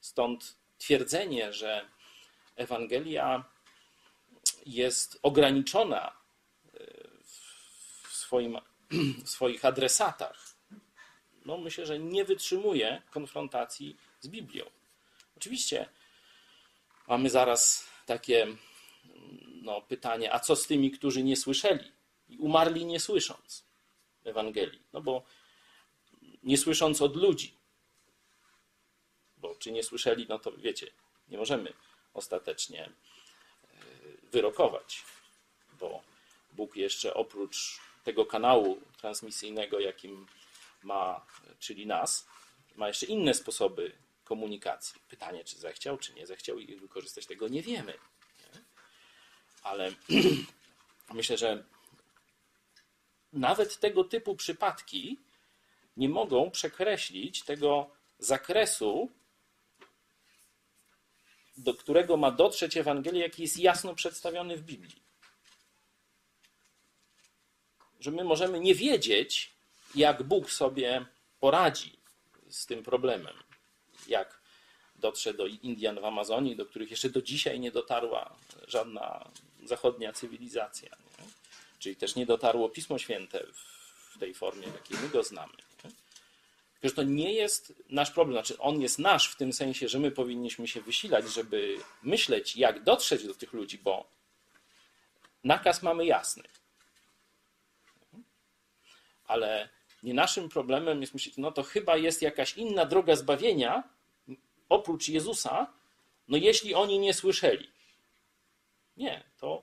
Stąd 0.00 0.56
twierdzenie, 0.78 1.52
że 1.52 1.88
Ewangelia 2.56 3.44
jest 4.66 5.18
ograniczona 5.22 6.08
e, 6.08 6.14
w, 8.02 8.12
swoim, 8.12 8.58
w 9.24 9.28
swoich 9.28 9.64
adresatach, 9.64 10.54
no 11.44 11.58
myślę, 11.58 11.86
że 11.86 11.98
nie 11.98 12.24
wytrzymuje 12.24 13.02
konfrontacji 13.10 13.96
z 14.20 14.28
Biblią. 14.28 14.64
Oczywiście 15.36 15.88
mamy 17.08 17.30
zaraz 17.30 17.86
takie 18.06 18.46
no, 19.62 19.80
pytanie, 19.80 20.34
a 20.34 20.40
co 20.40 20.56
z 20.56 20.66
tymi, 20.66 20.90
którzy 20.90 21.22
nie 21.22 21.36
słyszeli 21.36 21.92
i 22.28 22.38
umarli 22.38 22.86
nie 22.86 23.00
słysząc 23.00 23.71
Ewangelii? 24.24 24.82
No 24.92 25.00
bo 25.00 25.22
nie 26.42 26.58
słysząc 26.58 27.02
od 27.02 27.16
ludzi, 27.16 27.54
bo 29.36 29.54
czy 29.54 29.72
nie 29.72 29.82
słyszeli, 29.82 30.26
no 30.28 30.38
to 30.38 30.52
wiecie, 30.52 30.86
nie 31.28 31.38
możemy 31.38 31.72
ostatecznie 32.14 32.84
e, 32.84 32.90
wyrokować, 34.22 35.04
bo 35.80 36.02
Bóg 36.52 36.76
jeszcze 36.76 37.14
oprócz 37.14 37.80
tego 38.04 38.26
kanału 38.26 38.80
transmisyjnego, 38.96 39.80
jakim 39.80 40.26
ma, 40.82 41.26
czyli 41.58 41.86
nas, 41.86 42.26
ma 42.76 42.88
jeszcze 42.88 43.06
inne 43.06 43.34
sposoby 43.34 43.92
komunikacji. 44.24 45.00
Pytanie, 45.08 45.44
czy 45.44 45.58
zechciał, 45.58 45.98
czy 45.98 46.14
nie 46.14 46.26
zechciał 46.26 46.58
ich 46.58 46.80
wykorzystać, 46.80 47.26
tego 47.26 47.48
nie 47.48 47.62
wiemy. 47.62 47.92
Nie? 47.92 48.60
Ale 49.62 49.92
myślę, 51.14 51.38
że 51.38 51.64
nawet 53.32 53.78
tego 53.78 54.04
typu 54.04 54.36
przypadki 54.36 55.18
nie 55.96 56.08
mogą 56.08 56.50
przekreślić 56.50 57.42
tego 57.42 57.90
zakresu, 58.18 59.10
do 61.56 61.74
którego 61.74 62.16
ma 62.16 62.30
dotrzeć 62.30 62.76
Ewangelia, 62.76 63.22
jaki 63.22 63.42
jest 63.42 63.58
jasno 63.58 63.94
przedstawiony 63.94 64.56
w 64.56 64.62
Biblii. 64.62 65.02
Że 68.00 68.10
my 68.10 68.24
możemy 68.24 68.60
nie 68.60 68.74
wiedzieć, 68.74 69.52
jak 69.94 70.22
Bóg 70.22 70.50
sobie 70.50 71.06
poradzi 71.40 71.98
z 72.50 72.66
tym 72.66 72.82
problemem, 72.82 73.36
jak 74.08 74.42
dotrze 74.96 75.34
do 75.34 75.46
Indian 75.46 76.00
w 76.00 76.04
Amazonii, 76.04 76.56
do 76.56 76.66
których 76.66 76.90
jeszcze 76.90 77.10
do 77.10 77.22
dzisiaj 77.22 77.60
nie 77.60 77.70
dotarła 77.70 78.36
żadna 78.68 79.30
zachodnia 79.64 80.12
cywilizacja. 80.12 80.88
Nie? 80.88 81.11
Czyli 81.82 81.96
też 81.96 82.16
nie 82.16 82.26
dotarło 82.26 82.68
Pismo 82.68 82.98
Święte 82.98 83.46
w 84.14 84.18
tej 84.18 84.34
formie, 84.34 84.66
w 84.66 84.74
jakiej 84.74 84.98
my 85.02 85.08
go 85.08 85.22
znamy. 85.22 85.52
Że 86.82 86.90
to 86.90 87.02
nie 87.02 87.32
jest 87.32 87.72
nasz 87.88 88.10
problem. 88.10 88.36
Znaczy, 88.36 88.58
on 88.58 88.80
jest 88.80 88.98
nasz 88.98 89.28
w 89.28 89.36
tym 89.36 89.52
sensie, 89.52 89.88
że 89.88 89.98
my 89.98 90.10
powinniśmy 90.10 90.68
się 90.68 90.80
wysilać, 90.80 91.32
żeby 91.32 91.76
myśleć, 92.02 92.56
jak 92.56 92.82
dotrzeć 92.82 93.26
do 93.26 93.34
tych 93.34 93.52
ludzi, 93.52 93.78
bo 93.78 94.06
nakaz 95.44 95.82
mamy 95.82 96.06
jasny. 96.06 96.42
Ale 99.26 99.68
nie 100.02 100.14
naszym 100.14 100.48
problemem 100.48 101.00
jest 101.00 101.14
myśleć, 101.14 101.36
no 101.36 101.52
to 101.52 101.62
chyba 101.62 101.96
jest 101.96 102.22
jakaś 102.22 102.56
inna 102.56 102.86
droga 102.86 103.16
zbawienia 103.16 103.82
oprócz 104.68 105.08
Jezusa, 105.08 105.72
no 106.28 106.36
jeśli 106.36 106.74
oni 106.74 106.98
nie 106.98 107.14
słyszeli. 107.14 107.70
Nie, 108.96 109.24
to, 109.38 109.62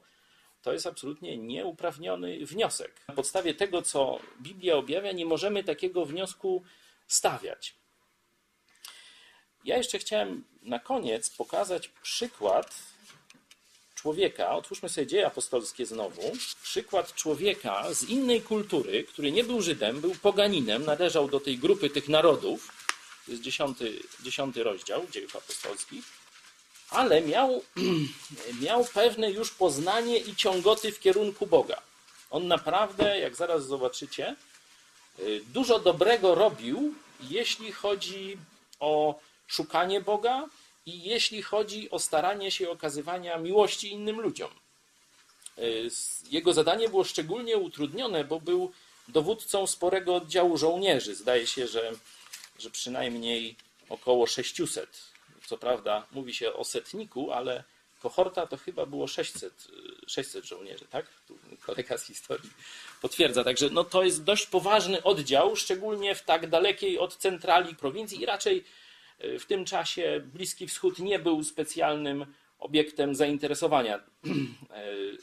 to 0.70 0.74
jest 0.74 0.88
absolutnie 0.88 1.38
nieuprawniony 1.38 2.46
wniosek. 2.46 2.92
Na 3.08 3.14
podstawie 3.14 3.54
tego, 3.54 3.82
co 3.82 4.20
Biblia 4.42 4.76
objawia, 4.76 5.12
nie 5.12 5.26
możemy 5.26 5.64
takiego 5.64 6.06
wniosku 6.06 6.64
stawiać. 7.08 7.76
Ja 9.66 9.78
jeszcze 9.78 10.00
chciałem 10.00 10.44
na 10.62 10.80
koniec 10.80 11.30
pokazać 11.30 11.88
przykład 11.88 12.76
człowieka, 13.96 14.52
otwórzmy 14.52 14.90
sobie 14.90 15.08
dzieje 15.08 15.28
apostolskie 15.28 15.86
znowu, 15.86 16.22
przykład 16.62 17.14
człowieka 17.14 17.94
z 17.94 18.04
innej 18.04 18.42
kultury, 18.42 19.04
który 19.04 19.32
nie 19.32 19.44
był 19.44 19.62
Żydem, 19.62 20.02
był 20.02 20.16
poganinem, 20.16 20.86
należał 20.86 21.28
do 21.28 21.40
tej 21.40 21.58
grupy 21.58 21.90
tych 21.90 22.10
narodów, 22.10 22.86
to 23.26 23.32
jest 23.32 23.44
dziesiąty, 24.24 24.64
rozdział 24.64 25.08
dziejów 25.12 25.36
apostolskich, 25.36 26.06
ale 26.90 27.22
miał, 27.22 27.62
miał 28.64 28.86
pewne 28.86 29.32
już 29.32 29.52
poznanie 29.52 30.18
i 30.18 30.36
ciągoty 30.36 30.92
w 30.92 31.00
kierunku 31.00 31.48
Boga. 31.48 31.82
On 32.32 32.48
naprawdę, 32.48 33.20
jak 33.20 33.36
zaraz 33.36 33.66
zobaczycie, 33.66 34.36
y, 35.20 35.42
dużo 35.48 35.80
dobrego 35.80 36.36
robił, 36.36 36.94
jeśli 37.22 37.72
chodzi 37.72 38.38
o 38.80 39.20
szukanie 39.48 40.02
Boga, 40.02 40.46
i 40.86 41.04
jeśli 41.04 41.42
chodzi 41.42 41.92
o 41.92 42.00
staranie 42.00 42.52
się 42.52 42.70
okazywania 42.70 43.38
miłości 43.38 43.92
innym 43.92 44.22
ludziom. 44.22 44.52
Y, 45.58 45.90
Jego 46.30 46.54
zadanie 46.54 46.90
było 46.90 47.04
szczególnie 47.04 47.58
utrudnione, 47.58 48.24
bo 48.24 48.40
był 48.40 48.72
dowódcą 49.08 49.68
sporego 49.68 50.16
oddziału 50.16 50.58
żołnierzy. 50.58 51.16
Zdaje 51.16 51.48
się, 51.48 51.68
że, 51.68 51.92
że 52.60 52.70
przynajmniej 52.70 53.56
około 53.90 54.28
600. 54.28 55.09
Co 55.50 55.58
prawda 55.58 56.08
mówi 56.12 56.34
się 56.34 56.54
o 56.54 56.64
setniku, 56.64 57.32
ale 57.32 57.64
kohorta 58.00 58.48
to 58.48 58.58
chyba 58.58 58.86
było 58.86 59.08
600, 59.08 59.68
y, 60.06 60.10
600 60.10 60.46
żołnierzy, 60.46 60.86
tak? 60.86 61.06
Tu 61.28 61.38
kolega 61.62 61.98
z 61.98 62.06
historii 62.06 62.50
potwierdza. 63.02 63.44
Także 63.44 63.70
no, 63.70 63.84
to 63.84 64.04
jest 64.04 64.24
dość 64.24 64.46
poważny 64.46 65.04
oddział, 65.04 65.56
szczególnie 65.56 66.16
w 66.16 66.24
tak 66.24 66.50
dalekiej 66.50 67.00
od 67.00 67.16
centrali 67.16 67.76
prowincji 67.76 68.22
i 68.22 68.26
raczej 68.26 68.64
y, 69.24 69.40
w 69.40 69.46
tym 69.46 69.66
czasie 69.66 70.22
Bliski 70.34 70.68
Wschód 70.68 71.00
nie 71.00 71.20
był 71.20 71.44
specjalnym 71.44 72.26
obiektem 72.60 73.16
zainteresowania 73.16 73.98
y, 73.98 74.02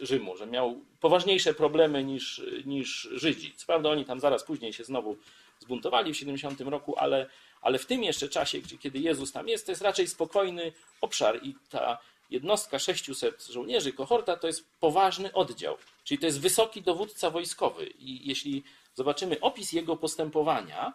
Rzymu, 0.07 0.37
że 0.37 0.47
miał 0.47 0.81
poważniejsze 1.01 1.55
problemy 1.55 2.05
niż, 2.05 2.43
niż 2.65 3.09
Żydzi. 3.12 3.55
Co 3.57 3.67
prawda 3.67 3.91
oni 3.91 4.05
tam 4.05 4.21
zaraz 4.21 4.45
później 4.45 4.73
się 4.73 4.85
znowu 4.85 5.17
zbuntowali 5.61 6.14
w 6.14 6.16
70 6.16 6.61
roku, 6.61 6.99
ale, 6.99 7.31
ale 7.61 7.79
w 7.79 7.87
tym 7.87 8.05
jeszcze 8.05 8.29
czasie, 8.29 8.61
kiedy 8.81 8.99
Jezus 8.99 9.33
tam 9.33 9.49
jest, 9.49 9.66
to 9.66 9.73
jest 9.73 9.83
raczej 9.83 10.09
spokojny 10.09 10.73
obszar 11.01 11.40
i 11.42 11.55
ta 11.71 11.99
jednostka 12.31 12.79
600 12.79 13.47
żołnierzy, 13.47 13.92
kohorta, 13.92 14.37
to 14.37 14.47
jest 14.47 14.71
poważny 14.81 15.33
oddział, 15.33 15.77
czyli 16.05 16.19
to 16.19 16.27
jest 16.27 16.40
wysoki 16.40 16.83
dowódca 16.83 17.31
wojskowy. 17.31 17.87
I 17.87 18.29
jeśli 18.29 18.64
zobaczymy 18.95 19.40
opis 19.40 19.73
jego 19.73 19.97
postępowania 19.97 20.92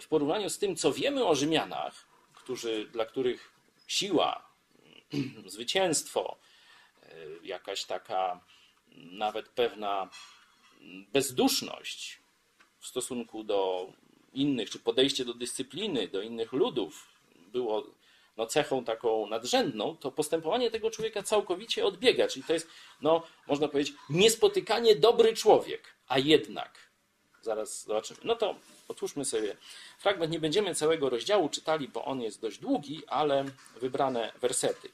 w 0.00 0.08
porównaniu 0.08 0.50
z 0.50 0.58
tym, 0.58 0.76
co 0.76 0.92
wiemy 0.92 1.24
o 1.24 1.34
Rzymianach, 1.34 2.06
którzy, 2.34 2.86
dla 2.86 3.04
których 3.04 3.52
siła, 3.86 4.48
zwycięstwo, 5.46 6.36
y, 7.02 7.46
jakaś 7.46 7.84
taka 7.84 8.40
nawet 8.94 9.48
pewna 9.48 10.08
bezduszność 11.12 12.21
w 12.82 12.86
stosunku 12.86 13.44
do 13.44 13.86
innych, 14.34 14.70
czy 14.70 14.78
podejście 14.78 15.24
do 15.24 15.34
dyscypliny, 15.34 16.08
do 16.08 16.22
innych 16.22 16.52
ludów 16.52 17.08
było 17.52 17.86
no, 18.36 18.46
cechą 18.46 18.84
taką 18.84 19.26
nadrzędną, 19.26 19.96
to 19.96 20.10
postępowanie 20.10 20.70
tego 20.70 20.90
człowieka 20.90 21.22
całkowicie 21.22 21.86
odbiega. 21.86 22.28
Czyli 22.28 22.44
to 22.44 22.52
jest, 22.52 22.68
no, 23.00 23.22
można 23.46 23.68
powiedzieć, 23.68 23.94
niespotykanie 24.10 24.96
dobry 24.96 25.34
człowiek, 25.34 25.82
a 26.08 26.18
jednak. 26.18 26.78
Zaraz 27.42 27.84
zobaczymy. 27.84 28.20
No 28.24 28.36
to 28.36 28.54
otwórzmy 28.88 29.24
sobie 29.24 29.56
fragment. 29.98 30.32
Nie 30.32 30.40
będziemy 30.40 30.74
całego 30.74 31.10
rozdziału 31.10 31.48
czytali, 31.48 31.88
bo 31.88 32.04
on 32.04 32.20
jest 32.20 32.40
dość 32.40 32.58
długi, 32.58 33.02
ale 33.06 33.44
wybrane 33.80 34.32
wersety. 34.40 34.88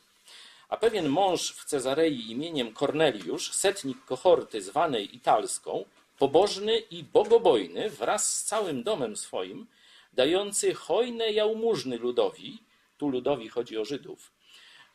A 0.69 0.77
pewien 0.77 1.09
mąż 1.09 1.53
w 1.53 1.65
Cezarei 1.65 2.31
imieniem 2.31 2.73
Korneliusz, 2.73 3.53
setnik 3.53 4.05
kohorty 4.05 4.63
zwanej 4.63 5.17
Italską, 5.17 5.85
pobożny 6.19 6.79
i 6.79 7.05
bogobojny 7.05 7.91
wraz 7.91 8.35
z 8.35 8.45
całym 8.45 8.83
domem 8.83 9.17
swoim, 9.17 9.67
dający 10.13 10.75
hojne 10.75 11.33
jałmużny 11.33 11.99
ludowi, 11.99 12.59
tu 12.99 13.09
ludowi 13.09 13.49
chodzi 13.49 13.79
o 13.79 13.85
Żydów, 13.85 14.33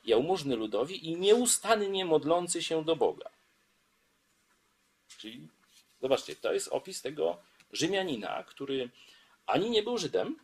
jałmużny 0.05 0.55
ludowi 0.55 1.07
i 1.07 1.15
nieustannie 1.15 2.05
modlący 2.05 2.63
się 2.63 2.85
do 2.85 2.95
Boga. 2.95 3.29
Czyli 5.17 5.47
zobaczcie, 6.01 6.35
to 6.35 6.53
jest 6.53 6.67
opis 6.67 7.01
tego 7.01 7.37
Rzymianina, 7.71 8.43
który 8.43 8.89
ani 9.45 9.69
nie 9.69 9.83
był 9.83 9.97
Żydem, 9.97 10.39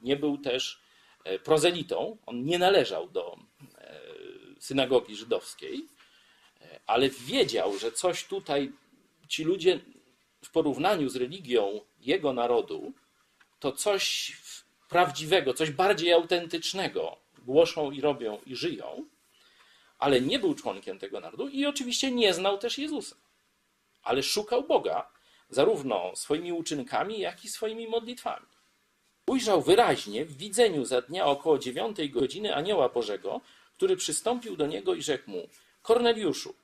nie 0.00 0.16
był 0.16 0.38
też 0.38 0.80
e, 1.24 1.38
prozelitą, 1.38 2.16
on 2.26 2.44
nie 2.44 2.58
należał 2.58 3.08
do 3.08 3.38
e, 3.78 4.00
synagogi 4.58 5.16
żydowskiej, 5.16 5.86
e, 6.60 6.80
ale 6.86 7.10
wiedział, 7.10 7.78
że 7.78 7.92
coś 7.92 8.24
tutaj 8.24 8.72
ci 9.28 9.44
ludzie 9.44 9.80
w 10.44 10.50
porównaniu 10.50 11.08
z 11.08 11.16
religią 11.16 11.80
jego 12.00 12.32
narodu, 12.32 12.92
to 13.58 13.72
coś 13.72 14.36
prawdziwego, 14.88 15.54
coś 15.54 15.70
bardziej 15.70 16.12
autentycznego 16.12 17.16
głoszą 17.38 17.90
i 17.90 18.00
robią 18.00 18.38
i 18.46 18.56
żyją, 18.56 19.04
ale 19.98 20.20
nie 20.20 20.38
był 20.38 20.54
członkiem 20.54 20.98
tego 20.98 21.20
narodu 21.20 21.48
i 21.48 21.66
oczywiście 21.66 22.10
nie 22.10 22.34
znał 22.34 22.58
też 22.58 22.78
Jezusa. 22.78 23.16
Ale 24.02 24.22
szukał 24.22 24.62
Boga 24.62 25.10
zarówno 25.50 26.16
swoimi 26.16 26.52
uczynkami, 26.52 27.20
jak 27.20 27.44
i 27.44 27.48
swoimi 27.48 27.88
modlitwami. 27.88 28.46
Ujrzał 29.26 29.62
wyraźnie 29.62 30.24
w 30.24 30.36
widzeniu 30.36 30.84
za 30.84 31.02
dnia 31.02 31.26
około 31.26 31.58
dziewiątej 31.58 32.10
godziny 32.10 32.54
anioła 32.54 32.88
Bożego, 32.88 33.40
który 33.76 33.96
przystąpił 33.96 34.56
do 34.56 34.66
niego 34.66 34.94
i 34.94 35.02
rzekł 35.02 35.30
mu: 35.30 35.48
Korneliuszu. 35.82 36.54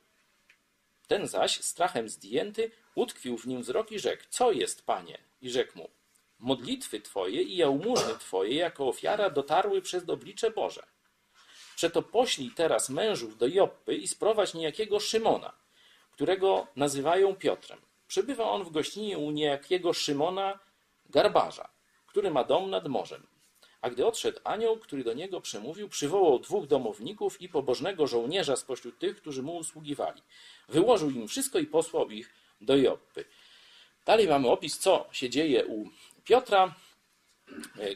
Ten 1.07 1.27
zaś, 1.27 1.61
strachem 1.61 2.09
zdjęty, 2.09 2.71
utkwił 2.95 3.37
w 3.37 3.47
nim 3.47 3.61
wzrok 3.61 3.91
i 3.91 3.99
rzekł: 3.99 4.23
Co 4.29 4.51
jest, 4.51 4.85
panie? 4.85 5.17
I 5.41 5.49
rzekł 5.49 5.77
mu: 5.77 5.89
Modlitwy 6.39 7.01
twoje 7.01 7.41
i 7.41 7.57
jałmużny 7.57 8.17
twoje 8.19 8.55
jako 8.55 8.87
ofiara 8.87 9.29
dotarły 9.29 9.81
przez 9.81 10.09
oblicze 10.09 10.51
Boże. 10.51 10.85
Przeto 11.75 12.01
poślij 12.01 12.51
teraz 12.51 12.89
mężów 12.89 13.37
do 13.37 13.47
Joppy 13.47 13.95
i 13.95 14.07
sprowadź 14.07 14.53
niejakiego 14.53 14.99
Szymona, 14.99 15.53
którego 16.11 16.67
nazywają 16.75 17.35
Piotrem. 17.35 17.81
Przebywa 18.07 18.43
on 18.43 18.63
w 18.63 18.71
gościnie 18.71 19.17
u 19.17 19.31
niejakiego 19.31 19.93
Szymona 19.93 20.59
Garbarza, 21.09 21.69
który 22.07 22.31
ma 22.31 22.43
dom 22.43 22.69
nad 22.69 22.87
morzem. 22.87 23.27
A 23.85 23.89
gdy 23.89 24.05
odszedł 24.05 24.39
anioł, 24.43 24.77
który 24.77 25.03
do 25.03 25.13
niego 25.13 25.41
przemówił, 25.41 25.89
przywołał 25.89 26.39
dwóch 26.39 26.67
domowników 26.67 27.41
i 27.41 27.49
pobożnego 27.49 28.07
żołnierza 28.07 28.55
spośród 28.55 28.99
tych, 28.99 29.17
którzy 29.17 29.43
mu 29.43 29.55
usługiwali. 29.55 30.21
Wyłożył 30.69 31.09
im 31.09 31.27
wszystko 31.27 31.59
i 31.59 31.65
posłał 31.65 32.09
ich 32.09 32.33
do 32.61 32.75
Joppy. 32.77 33.25
Dalej 34.05 34.27
mamy 34.27 34.49
opis, 34.49 34.79
co 34.79 35.07
się 35.11 35.29
dzieje 35.29 35.65
u 35.65 35.89
Piotra. 36.23 36.75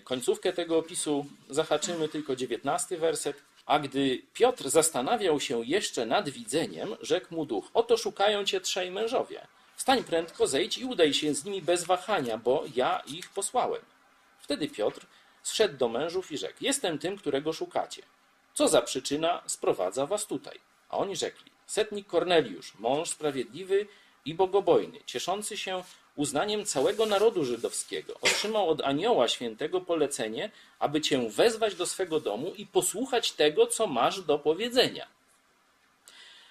Końcówkę 0.03 0.53
tego 0.53 0.77
opisu 0.77 1.25
zahaczymy, 1.49 2.09
tylko 2.09 2.35
dziewiętnasty 2.35 2.97
werset. 2.97 3.43
A 3.65 3.79
gdy 3.79 4.21
Piotr 4.33 4.69
zastanawiał 4.69 5.39
się 5.39 5.65
jeszcze 5.65 6.05
nad 6.05 6.29
widzeniem, 6.29 6.95
rzekł 7.01 7.35
mu 7.35 7.45
duch: 7.45 7.69
Oto 7.73 7.97
szukają 7.97 8.45
cię 8.45 8.61
trzej 8.61 8.91
mężowie. 8.91 9.47
Wstań 9.75 10.03
prędko, 10.03 10.47
zejdź 10.47 10.77
i 10.77 10.85
udaj 10.85 11.13
się 11.13 11.33
z 11.33 11.45
nimi 11.45 11.61
bez 11.61 11.83
wahania, 11.83 12.37
bo 12.37 12.63
ja 12.75 13.03
ich 13.07 13.29
posłałem. 13.29 13.81
Wtedy 14.39 14.67
Piotr 14.67 15.05
zszedł 15.43 15.77
do 15.77 15.89
mężów 15.89 16.31
i 16.31 16.37
rzekł: 16.37 16.57
Jestem 16.61 16.99
tym, 16.99 17.17
którego 17.17 17.53
szukacie. 17.53 18.01
Co 18.53 18.67
za 18.67 18.81
przyczyna 18.81 19.41
sprowadza 19.47 20.05
was 20.05 20.25
tutaj? 20.25 20.59
A 20.89 20.97
oni 20.97 21.15
rzekli: 21.15 21.51
Setnik 21.65 22.07
Korneliusz, 22.07 22.73
mąż 22.79 23.09
sprawiedliwy 23.09 23.87
i 24.25 24.33
bogobojny, 24.33 24.99
cieszący 25.05 25.57
się 25.57 25.83
uznaniem 26.15 26.65
całego 26.65 27.05
narodu 27.05 27.45
żydowskiego, 27.45 28.13
otrzymał 28.21 28.69
od 28.69 28.81
anioła 28.81 29.27
świętego 29.27 29.81
polecenie, 29.81 30.51
aby 30.79 31.01
cię 31.01 31.29
wezwać 31.29 31.75
do 31.75 31.85
swego 31.85 32.19
domu 32.19 32.53
i 32.57 32.65
posłuchać 32.65 33.31
tego, 33.31 33.67
co 33.67 33.87
masz 33.87 34.21
do 34.21 34.39
powiedzenia. 34.39 35.07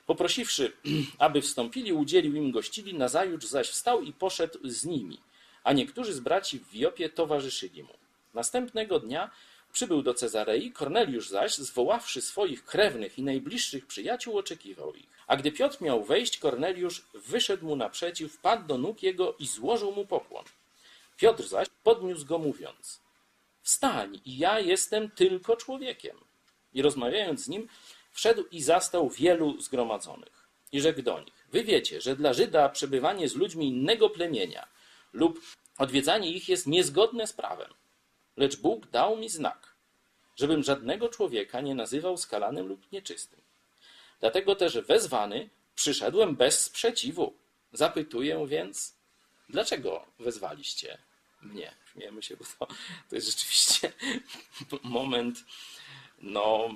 Poprosiwszy, 0.06 0.72
aby 1.18 1.42
wstąpili, 1.42 1.92
udzielił 1.92 2.34
im 2.34 2.52
gościli, 2.52 2.94
nazajutrz 2.94 3.46
zaś 3.46 3.68
wstał 3.68 4.02
i 4.02 4.12
poszedł 4.12 4.58
z 4.64 4.84
nimi, 4.84 5.20
a 5.64 5.72
niektórzy 5.72 6.12
z 6.14 6.20
braci 6.20 6.58
w 6.58 6.70
Wiopie 6.70 7.08
towarzyszyli 7.08 7.82
mu. 7.82 7.94
Następnego 8.38 9.00
dnia 9.00 9.30
przybył 9.72 10.02
do 10.02 10.14
Cezarei, 10.14 10.72
Korneliusz 10.72 11.28
zaś, 11.28 11.54
zwoławszy 11.54 12.22
swoich 12.22 12.64
krewnych 12.64 13.18
i 13.18 13.22
najbliższych 13.22 13.86
przyjaciół, 13.86 14.38
oczekiwał 14.38 14.94
ich. 14.94 15.06
A 15.26 15.36
gdy 15.36 15.52
Piotr 15.52 15.76
miał 15.80 16.04
wejść, 16.04 16.38
Korneliusz 16.38 17.06
wyszedł 17.14 17.66
mu 17.66 17.76
naprzeciw, 17.76 18.32
wpadł 18.32 18.66
do 18.66 18.78
nóg 18.78 19.02
jego 19.02 19.34
i 19.38 19.46
złożył 19.46 19.92
mu 19.92 20.06
pokłon. 20.06 20.44
Piotr 21.16 21.48
zaś 21.48 21.68
podniósł 21.82 22.26
go 22.26 22.38
mówiąc, 22.38 23.00
wstań 23.62 24.20
ja 24.26 24.60
jestem 24.60 25.10
tylko 25.10 25.56
człowiekiem. 25.56 26.16
I 26.74 26.82
rozmawiając 26.82 27.44
z 27.44 27.48
nim, 27.48 27.68
wszedł 28.12 28.44
i 28.50 28.62
zastał 28.62 29.10
wielu 29.10 29.60
zgromadzonych. 29.60 30.48
I 30.72 30.80
rzekł 30.80 31.02
do 31.02 31.20
nich, 31.20 31.46
wy 31.52 31.64
wiecie, 31.64 32.00
że 32.00 32.16
dla 32.16 32.32
Żyda 32.32 32.68
przebywanie 32.68 33.28
z 33.28 33.34
ludźmi 33.34 33.68
innego 33.68 34.10
plemienia 34.10 34.68
lub 35.12 35.40
odwiedzanie 35.78 36.30
ich 36.30 36.48
jest 36.48 36.66
niezgodne 36.66 37.26
z 37.26 37.32
prawem. 37.32 37.78
Lecz 38.38 38.56
Bóg 38.56 38.86
dał 38.86 39.16
mi 39.16 39.28
znak, 39.28 39.74
żebym 40.36 40.62
żadnego 40.62 41.08
człowieka 41.08 41.60
nie 41.60 41.74
nazywał 41.74 42.16
skalanym 42.16 42.66
lub 42.66 42.92
nieczystym. 42.92 43.40
Dlatego 44.20 44.54
też 44.54 44.78
wezwany 44.78 45.48
przyszedłem 45.74 46.36
bez 46.36 46.64
sprzeciwu. 46.64 47.34
Zapytuję 47.72 48.46
więc, 48.48 48.94
dlaczego 49.48 50.06
wezwaliście 50.18 50.98
mnie? 51.42 51.74
Śmiejemy 51.92 52.22
się, 52.22 52.36
bo 52.36 52.44
to, 52.58 52.74
to 53.08 53.16
jest 53.16 53.26
rzeczywiście 53.26 53.92
moment 54.82 55.44
no, 56.18 56.68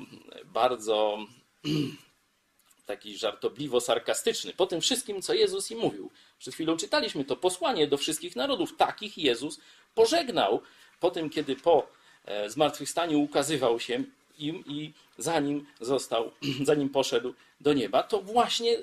bardzo 0.45 1.19
taki 2.87 3.19
żartobliwo-sarkastyczny. 3.19 4.53
Po 4.55 4.67
tym 4.67 4.81
wszystkim, 4.81 5.23
co 5.23 5.35
Jezus 5.35 5.71
im 5.71 5.79
mówił. 5.79 6.11
Przed 6.39 6.55
chwilą 6.55 6.77
czytaliśmy 6.77 7.25
to 7.25 7.37
posłanie 7.37 7.87
do 7.87 7.97
wszystkich 7.97 8.37
narodów. 8.37 8.77
Takich 8.77 9.19
Jezus 9.19 9.61
pożegnał 9.95 10.63
po 11.03 11.11
tym, 11.11 11.31
kiedy 11.31 11.57
po 11.57 11.87
e, 12.25 12.51
zmartwychwstaniu 12.51 13.21
ukazywał 13.21 13.81
się 13.81 14.05
im 14.39 14.65
i 14.67 14.93
zanim 15.19 15.67
został, 15.81 16.31
zanim 16.71 16.89
poszedł 16.89 17.35
do 17.61 17.73
nieba, 17.73 18.03
to 18.03 18.23
właśnie 18.23 18.79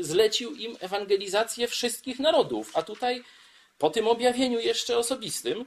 zlecił 0.00 0.54
im 0.54 0.76
ewangelizację 0.80 1.68
wszystkich 1.68 2.18
narodów. 2.18 2.70
A 2.74 2.82
tutaj 2.82 3.24
Po 3.78 3.90
tym 3.90 4.08
objawieniu 4.08 4.60
jeszcze 4.60 4.98
osobistym 4.98 5.64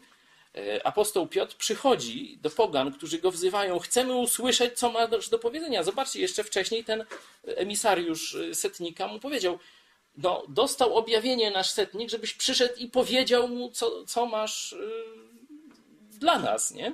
e, 0.55 0.87
apostoł 0.87 1.27
Piotr 1.27 1.55
przychodzi 1.55 2.37
do 2.41 2.49
pogan, 2.49 2.93
którzy 2.93 3.19
go 3.19 3.31
wzywają. 3.31 3.79
Chcemy 3.79 4.13
usłyszeć, 4.15 4.79
co 4.79 4.91
masz 4.91 5.29
do 5.29 5.39
powiedzenia. 5.39 5.83
Zobaczcie, 5.83 6.19
jeszcze 6.19 6.43
wcześniej 6.43 6.83
ten 6.83 7.05
emisariusz 7.43 8.35
e, 8.35 8.55
setnika 8.55 9.07
mu 9.07 9.19
powiedział: 9.19 9.59
No, 10.17 10.43
dostał 10.47 10.95
objawienie 10.95 11.51
nasz 11.51 11.69
setnik, 11.69 12.09
żebyś 12.09 12.33
przyszedł 12.33 12.75
i 12.77 12.87
powiedział 12.87 13.47
mu, 13.47 13.71
co, 13.71 14.05
co 14.05 14.25
masz 14.25 14.75
dla 16.21 16.39
nas, 16.39 16.71
nie? 16.71 16.93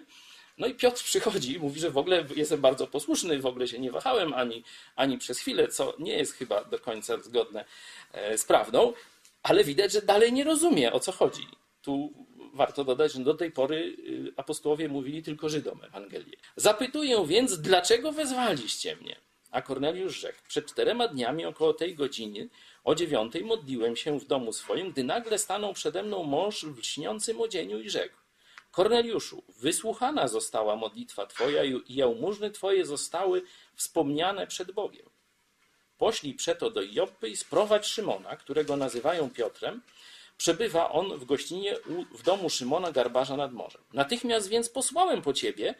No 0.57 0.67
i 0.67 0.75
Piotr 0.75 1.03
przychodzi 1.03 1.53
i 1.53 1.59
mówi, 1.59 1.79
że 1.79 1.91
w 1.91 1.97
ogóle 1.97 2.25
jestem 2.35 2.61
bardzo 2.61 2.87
posłuszny, 2.87 3.39
w 3.39 3.45
ogóle 3.45 3.67
się 3.67 3.79
nie 3.79 3.91
wahałem 3.91 4.33
ani, 4.33 4.63
ani 4.95 5.17
przez 5.17 5.39
chwilę, 5.39 5.67
co 5.67 5.93
nie 5.99 6.17
jest 6.17 6.33
chyba 6.33 6.63
do 6.63 6.79
końca 6.79 7.17
zgodne 7.17 7.65
e, 8.11 8.37
z 8.37 8.45
prawdą, 8.45 8.93
ale 9.43 9.63
widać, 9.63 9.91
że 9.91 10.01
dalej 10.01 10.33
nie 10.33 10.43
rozumie, 10.43 10.93
o 10.93 10.99
co 10.99 11.11
chodzi. 11.11 11.47
Tu 11.81 12.13
warto 12.53 12.83
dodać, 12.83 13.13
że 13.13 13.19
do 13.19 13.33
tej 13.33 13.51
pory 13.51 13.77
y, 13.77 14.33
apostołowie 14.37 14.89
mówili 14.89 15.23
tylko 15.23 15.49
Żydom 15.49 15.83
Ewangelię. 15.83 16.37
Zapytuję 16.55 17.25
więc, 17.27 17.61
dlaczego 17.61 18.11
wezwaliście 18.11 18.95
mnie? 18.95 19.15
A 19.51 19.61
Korneliusz 19.61 20.19
rzekł, 20.19 20.37
przed 20.47 20.65
czterema 20.65 21.07
dniami 21.07 21.45
około 21.45 21.73
tej 21.73 21.95
godziny, 21.95 22.49
o 22.83 22.95
dziewiątej 22.95 23.43
modliłem 23.43 23.95
się 23.95 24.19
w 24.19 24.25
domu 24.25 24.53
swoim, 24.53 24.91
gdy 24.91 25.03
nagle 25.03 25.37
stanął 25.37 25.73
przede 25.73 26.03
mną 26.03 26.23
mąż 26.23 26.65
w 26.65 26.79
lśniącym 26.79 27.41
odzieniu 27.41 27.81
i 27.81 27.89
rzekł, 27.89 28.15
Korneliuszu, 28.77 29.43
wysłuchana 29.59 30.27
została 30.27 30.75
modlitwa 30.75 31.25
Twoja 31.25 31.63
i 31.63 31.81
jałmużny 31.87 32.51
Twoje 32.51 32.85
zostały 32.85 33.41
wspomniane 33.75 34.47
przed 34.47 34.71
Bogiem. 34.71 35.09
Poślij 35.97 36.33
przeto 36.33 36.71
do 36.71 36.81
Joppy 36.81 37.29
i 37.29 37.37
sprowadź 37.37 37.85
Szymona, 37.85 38.35
którego 38.35 38.77
nazywają 38.77 39.29
Piotrem. 39.29 39.81
Przebywa 40.37 40.91
on 40.91 41.17
w 41.17 41.25
gościnie 41.25 41.75
w 42.11 42.23
domu 42.23 42.49
Szymona 42.49 42.91
Garbarza 42.91 43.37
nad 43.37 43.53
morzem. 43.53 43.81
Natychmiast 43.93 44.47
więc 44.49 44.69
posłałem 44.69 45.21
po 45.21 45.33
Ciebie, 45.33 45.75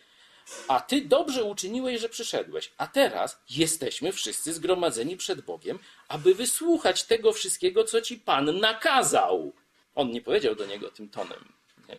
a 0.68 0.80
Ty 0.80 1.02
dobrze 1.02 1.44
uczyniłeś, 1.44 2.02
że 2.02 2.10
przyszedłeś. 2.10 2.72
A 2.78 2.88
teraz 2.88 3.42
jesteśmy 3.50 4.12
wszyscy 4.12 4.54
zgromadzeni 4.54 5.18
przed 5.18 5.42
Bogiem, 5.42 5.80
aby 6.08 6.36
wysłuchać 6.36 7.04
tego 7.04 7.34
wszystkiego, 7.34 7.84
co 7.84 8.02
Ci 8.02 8.18
Pan 8.18 8.60
nakazał. 8.60 9.54
On 9.96 10.12
nie 10.12 10.22
powiedział 10.22 10.56
do 10.56 10.66
niego 10.66 10.92
tym 10.92 11.10
tonem. 11.10 11.58
Nie? 11.90 11.98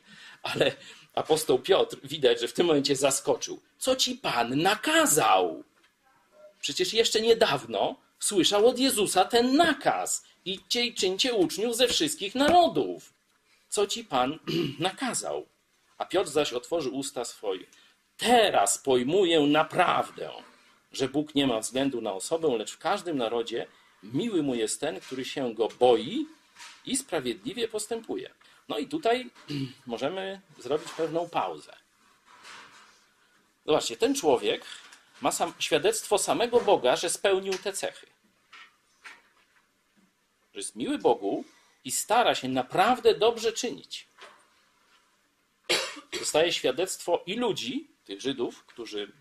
Ale 0.55 0.73
apostoł 1.15 1.59
Piotr 1.59 1.97
widać, 2.05 2.41
że 2.41 2.49
w 2.49 2.53
tym 2.53 2.67
momencie 2.67 2.97
zaskoczył. 2.97 3.61
Co 3.79 3.97
ci 3.97 4.15
Pan 4.15 4.63
nakazał? 4.63 5.65
Przecież 6.61 6.93
jeszcze 6.93 7.21
niedawno 7.21 7.97
słyszał 8.19 8.67
od 8.67 8.79
Jezusa 8.79 9.25
ten 9.25 9.57
nakaz. 9.57 10.25
Idźcie 10.45 10.87
i 10.87 10.95
czyńcie 10.95 11.35
uczniów 11.35 11.77
ze 11.77 11.89
wszystkich 11.89 12.35
narodów. 12.35 13.13
Co 13.69 13.87
ci 13.87 14.05
Pan 14.05 14.39
nakazał? 14.79 15.47
A 15.99 16.05
Piotr 16.05 16.31
zaś 16.31 16.53
otworzył 16.53 16.97
usta 16.97 17.25
swoje. 17.25 17.67
Teraz 18.17 18.79
pojmuję 18.79 19.41
naprawdę, 19.41 20.31
że 20.93 21.09
Bóg 21.09 21.35
nie 21.35 21.47
ma 21.47 21.61
względu 21.61 22.01
na 22.01 22.13
osobę, 22.13 22.57
lecz 22.57 22.73
w 22.73 22.79
każdym 22.79 23.19
narodzie 23.19 23.67
miły 24.03 24.43
mu 24.43 24.55
jest 24.55 24.81
ten, 24.81 25.01
który 25.01 25.25
się 25.25 25.55
go 25.55 25.69
boi 25.81 26.27
i 26.87 26.97
sprawiedliwie 26.97 27.69
postępuje. 27.69 28.31
No 28.69 28.79
i 28.79 28.89
tutaj 28.89 29.31
możemy 29.87 30.41
zrobić 30.59 30.93
pewną 30.93 31.29
pauzę. 31.29 31.77
Zobaczcie, 33.67 33.97
ten 33.97 34.15
człowiek 34.15 34.65
ma 35.21 35.33
sam, 35.33 35.53
świadectwo 35.59 36.19
samego 36.19 36.61
Boga, 36.61 36.97
że 36.97 37.11
spełnił 37.11 37.53
te 37.53 37.73
cechy. 37.73 38.07
Że 40.55 40.61
jest 40.61 40.77
miły 40.77 40.99
Bogu 40.99 41.45
i 41.85 41.93
stara 41.93 42.35
się 42.35 42.49
naprawdę 42.49 43.15
dobrze 43.15 43.53
czynić. 43.53 44.09
Dostaje 46.19 46.53
świadectwo 46.53 47.23
i 47.27 47.35
ludzi, 47.35 47.91
tych 48.05 48.21
Żydów, 48.21 48.65
którzy 48.65 49.13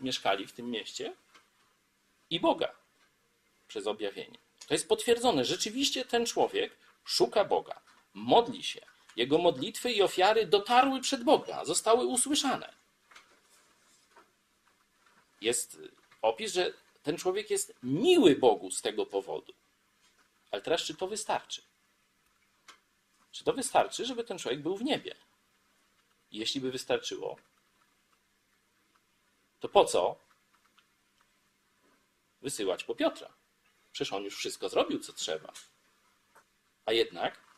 mieszkali 0.00 0.46
w 0.46 0.52
tym 0.52 0.70
mieście, 0.70 1.12
i 2.30 2.40
Boga 2.40 2.74
przez 3.68 3.86
objawienie. 3.86 4.38
To 4.68 4.74
jest 4.74 4.88
potwierdzone. 4.88 5.44
Rzeczywiście 5.44 6.04
ten 6.04 6.26
człowiek 6.26 6.76
szuka 7.04 7.44
Boga 7.44 7.80
modli 8.14 8.62
się. 8.62 8.80
Jego 9.16 9.38
modlitwy 9.38 9.92
i 9.92 10.02
ofiary 10.02 10.46
dotarły 10.46 11.00
przed 11.00 11.24
Boga, 11.24 11.64
zostały 11.64 12.06
usłyszane. 12.06 12.74
Jest 15.40 15.78
opis, 16.22 16.52
że 16.52 16.72
ten 17.02 17.16
człowiek 17.16 17.50
jest 17.50 17.74
miły 17.82 18.36
Bogu 18.36 18.70
z 18.70 18.82
tego 18.82 19.06
powodu. 19.06 19.52
Ale 20.50 20.62
teraz, 20.62 20.82
czy 20.82 20.94
to 20.94 21.06
wystarczy? 21.06 21.62
Czy 23.32 23.44
to 23.44 23.52
wystarczy, 23.52 24.06
żeby 24.06 24.24
ten 24.24 24.38
człowiek 24.38 24.62
był 24.62 24.76
w 24.76 24.82
niebie? 24.82 25.14
Jeśli 26.32 26.60
by 26.60 26.70
wystarczyło, 26.70 27.36
to 29.60 29.68
po 29.68 29.84
co 29.84 30.16
wysyłać 32.42 32.84
po 32.84 32.94
Piotra? 32.94 33.32
Przecież 33.92 34.12
on 34.12 34.24
już 34.24 34.36
wszystko 34.36 34.68
zrobił, 34.68 35.00
co 35.00 35.12
trzeba. 35.12 35.52
A 36.86 36.92
jednak 36.92 37.49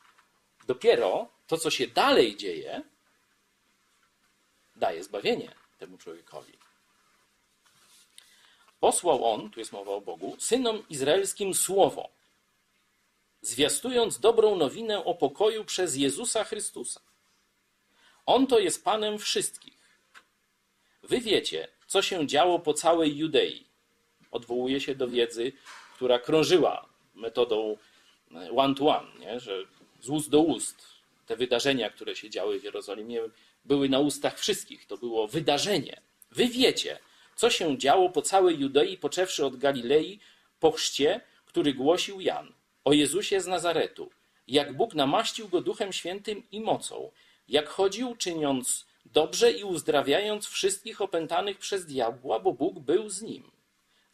dopiero 0.66 1.28
to, 1.46 1.58
co 1.58 1.70
się 1.70 1.86
dalej 1.86 2.36
dzieje, 2.36 2.82
daje 4.76 5.04
zbawienie 5.04 5.54
temu 5.78 5.98
człowiekowi. 5.98 6.52
Posłał 8.80 9.32
on, 9.34 9.50
tu 9.50 9.60
jest 9.60 9.72
mowa 9.72 9.92
o 9.92 10.00
Bogu, 10.00 10.36
synom 10.38 10.82
izraelskim 10.88 11.54
słowo, 11.54 12.08
zwiastując 13.42 14.18
dobrą 14.18 14.56
nowinę 14.56 15.04
o 15.04 15.14
pokoju 15.14 15.64
przez 15.64 15.96
Jezusa 15.96 16.44
Chrystusa. 16.44 17.00
On 18.26 18.46
to 18.46 18.58
jest 18.58 18.84
Panem 18.84 19.18
wszystkich. 19.18 19.82
Wy 21.02 21.20
wiecie, 21.20 21.68
co 21.86 22.02
się 22.02 22.26
działo 22.26 22.58
po 22.58 22.74
całej 22.74 23.16
Judei. 23.16 23.66
Odwołuje 24.30 24.80
się 24.80 24.94
do 24.94 25.08
wiedzy, 25.08 25.52
która 25.94 26.18
krążyła 26.18 26.88
metodą 27.14 27.76
one-to-one, 28.56 29.18
nie? 29.18 29.40
że 29.40 29.64
z 30.02 30.10
ust 30.10 30.30
do 30.30 30.40
ust. 30.40 30.76
Te 31.26 31.36
wydarzenia, 31.36 31.90
które 31.90 32.16
się 32.16 32.30
działy 32.30 32.60
w 32.60 32.64
Jerozolimie, 32.64 33.20
były 33.64 33.88
na 33.88 33.98
ustach 33.98 34.38
wszystkich. 34.38 34.86
To 34.86 34.96
było 34.96 35.28
wydarzenie. 35.28 36.00
Wy 36.30 36.48
wiecie, 36.48 36.98
co 37.36 37.50
się 37.50 37.78
działo 37.78 38.10
po 38.10 38.22
całej 38.22 38.58
Judei, 38.58 38.98
poczewszy 38.98 39.46
od 39.46 39.56
Galilei, 39.56 40.20
po 40.60 40.72
chrzcie, 40.72 41.20
który 41.46 41.74
głosił 41.74 42.20
Jan, 42.20 42.52
o 42.84 42.92
Jezusie 42.92 43.40
z 43.40 43.46
Nazaretu, 43.46 44.10
jak 44.48 44.76
Bóg 44.76 44.94
namaścił 44.94 45.48
go 45.48 45.60
Duchem 45.60 45.92
Świętym 45.92 46.42
i 46.52 46.60
mocą, 46.60 47.10
jak 47.48 47.68
chodził, 47.68 48.16
czyniąc 48.16 48.86
dobrze 49.04 49.52
i 49.52 49.64
uzdrawiając 49.64 50.46
wszystkich 50.46 51.00
opętanych 51.00 51.58
przez 51.58 51.86
diabła, 51.86 52.38
bo 52.40 52.52
Bóg 52.52 52.78
był 52.78 53.08
z 53.08 53.22
nim. 53.22 53.50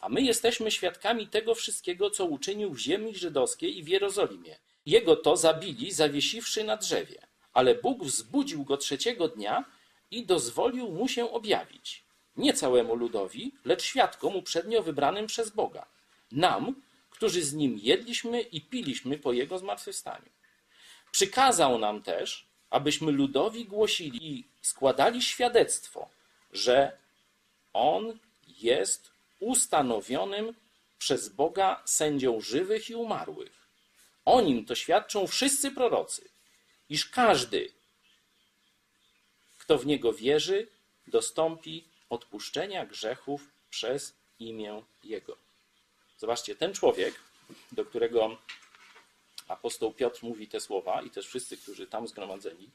A 0.00 0.08
my 0.08 0.22
jesteśmy 0.22 0.70
świadkami 0.70 1.26
tego 1.26 1.54
wszystkiego, 1.54 2.10
co 2.10 2.24
uczynił 2.24 2.70
w 2.70 2.78
ziemi 2.78 3.14
żydowskiej 3.14 3.78
i 3.78 3.82
w 3.82 3.88
Jerozolimie. 3.88 4.56
Jego 4.88 5.16
to 5.16 5.36
zabili, 5.36 5.92
zawiesiwszy 5.92 6.64
na 6.64 6.76
drzewie, 6.76 7.26
ale 7.52 7.74
Bóg 7.74 8.04
wzbudził 8.04 8.64
go 8.64 8.76
trzeciego 8.76 9.28
dnia 9.28 9.64
i 10.10 10.26
dozwolił 10.26 10.88
mu 10.92 11.08
się 11.08 11.30
objawić. 11.30 12.04
Nie 12.36 12.52
całemu 12.54 12.94
ludowi, 12.94 13.52
lecz 13.64 13.82
świadkom 13.82 14.36
uprzednio 14.36 14.82
wybranym 14.82 15.26
przez 15.26 15.50
Boga. 15.50 15.86
Nam, 16.32 16.82
którzy 17.10 17.42
z 17.42 17.54
nim 17.54 17.78
jedliśmy 17.82 18.40
i 18.40 18.60
piliśmy 18.60 19.18
po 19.18 19.32
jego 19.32 19.58
zmartwychwstaniu. 19.58 20.30
Przykazał 21.12 21.78
nam 21.78 22.02
też, 22.02 22.46
abyśmy 22.70 23.12
ludowi 23.12 23.64
głosili 23.64 24.38
i 24.38 24.44
składali 24.62 25.22
świadectwo, 25.22 26.08
że 26.52 26.98
on 27.72 28.18
jest 28.62 29.10
ustanowionym 29.40 30.54
przez 30.98 31.28
Boga 31.28 31.82
sędzią 31.84 32.40
żywych 32.40 32.90
i 32.90 32.94
umarłych. 32.94 33.57
O 34.28 34.40
nim 34.40 34.64
to 34.64 34.74
świadczą 34.74 35.26
wszyscy 35.26 35.70
prorocy, 35.70 36.28
iż 36.88 37.06
każdy, 37.06 37.72
kto 39.58 39.78
w 39.78 39.86
niego 39.86 40.12
wierzy, 40.12 40.68
dostąpi 41.06 41.84
odpuszczenia 42.10 42.86
grzechów 42.86 43.48
przez 43.70 44.14
imię 44.38 44.82
Jego. 45.04 45.36
Zobaczcie, 46.18 46.54
ten 46.54 46.74
człowiek, 46.74 47.14
do 47.72 47.84
którego 47.84 48.38
apostoł 49.48 49.92
Piotr 49.92 50.20
mówi 50.22 50.48
te 50.48 50.60
słowa 50.60 51.02
i 51.02 51.10
też 51.10 51.26
wszyscy, 51.26 51.56
którzy 51.56 51.86
tam 51.86 52.08
zgromadzeni, 52.08 52.70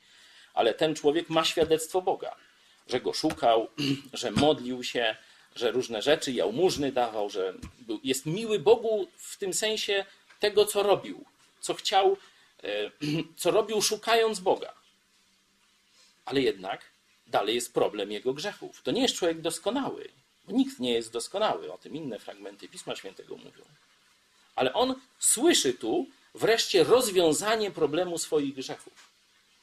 ale 0.53 0.73
ten 0.73 0.95
człowiek 0.95 1.29
ma 1.29 1.45
świadectwo 1.45 2.01
Boga, 2.01 2.35
że 2.87 3.01
go 3.01 3.13
szukał, 3.13 3.67
że 4.13 4.31
modlił 4.31 4.83
się, 4.83 5.15
że 5.55 5.71
różne 5.71 6.01
rzeczy 6.01 6.31
jałmużny 6.31 6.91
dawał, 6.91 7.29
że 7.29 7.53
jest 8.03 8.25
miły 8.25 8.59
Bogu 8.59 9.07
w 9.17 9.37
tym 9.37 9.53
sensie 9.53 10.05
tego, 10.39 10.65
co 10.65 10.83
robił, 10.83 11.25
co 11.63 11.73
chciał, 11.73 12.17
e, 12.63 12.91
co 13.41 13.51
robił 13.51 13.81
szukając 13.81 14.39
Boga. 14.39 14.73
Ale 16.25 16.41
jednak 16.41 16.81
dalej 17.27 17.55
jest 17.55 17.73
problem 17.73 18.11
jego 18.11 18.33
grzechów. 18.33 18.81
To 18.81 18.91
nie 18.91 19.01
jest 19.01 19.15
człowiek 19.15 19.41
doskonały, 19.41 20.09
bo 20.45 20.53
nikt 20.53 20.79
nie 20.79 20.93
jest 20.93 21.11
doskonały. 21.11 21.73
O 21.73 21.77
tym 21.77 21.95
inne 21.95 22.19
fragmenty 22.19 22.67
Pisma 22.67 22.95
Świętego 22.95 23.37
mówią. 23.37 23.63
Ale 24.55 24.73
on 24.73 24.95
słyszy 25.19 25.73
tu, 25.73 26.07
wreszcie 26.35 26.83
rozwiązanie 26.83 27.71
problemu 27.71 28.17
swoich 28.17 28.55
grzechów. 28.55 29.09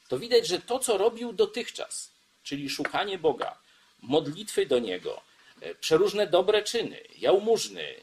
To 0.07 0.19
widać, 0.19 0.47
że 0.47 0.59
to, 0.59 0.79
co 0.79 0.97
robił 0.97 1.33
dotychczas, 1.33 2.11
czyli 2.43 2.69
szukanie 2.69 3.17
Boga, 3.17 3.57
modlitwy 4.01 4.65
do 4.65 4.79
Niego, 4.79 5.21
e, 5.61 5.75
przeróżne 5.75 6.27
dobre 6.27 6.63
czyny, 6.63 7.01
jałmużny, 7.17 7.95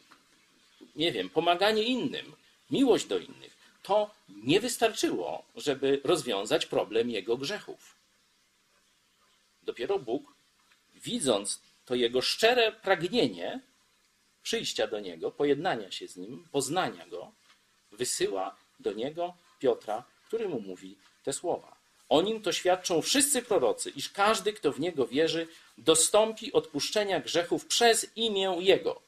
nie 0.96 1.12
wiem, 1.12 1.30
pomaganie 1.30 1.82
innym, 1.82 2.34
miłość 2.72 3.06
do 3.06 3.18
innych, 3.18 3.56
to 3.82 4.10
nie 4.28 4.60
wystarczyło, 4.60 5.44
żeby 5.56 6.00
rozwiązać 6.04 6.66
problem 6.66 7.10
jego 7.10 7.36
grzechów. 7.36 7.96
Dopiero 9.62 9.98
Bóg, 9.98 10.34
widząc 10.94 11.62
to 11.84 11.94
jego 11.94 12.22
szczere 12.22 12.72
pragnienie 12.72 13.60
przyjścia 14.42 14.86
do 14.86 15.00
niego, 15.00 15.30
pojednania 15.30 15.90
się 15.90 16.08
z 16.08 16.16
nim, 16.16 16.48
poznania 16.52 17.06
go, 17.06 17.32
wysyła 17.92 18.56
do 18.80 18.92
niego 18.92 19.34
Piotra, 19.58 20.04
który 20.26 20.48
mu 20.48 20.60
mówi 20.60 20.98
te 21.24 21.32
słowa. 21.32 21.76
O 22.08 22.22
nim 22.22 22.42
to 22.42 22.52
świadczą 22.52 23.02
wszyscy 23.02 23.42
prorocy, 23.42 23.90
iż 23.90 24.10
każdy, 24.10 24.52
kto 24.52 24.72
w 24.72 24.80
niego 24.80 25.06
wierzy, 25.06 25.48
dostąpi 25.78 26.52
odpuszczenia 26.52 27.20
grzechów 27.20 27.66
przez 27.66 28.16
imię 28.16 28.56
jego. 28.60 29.02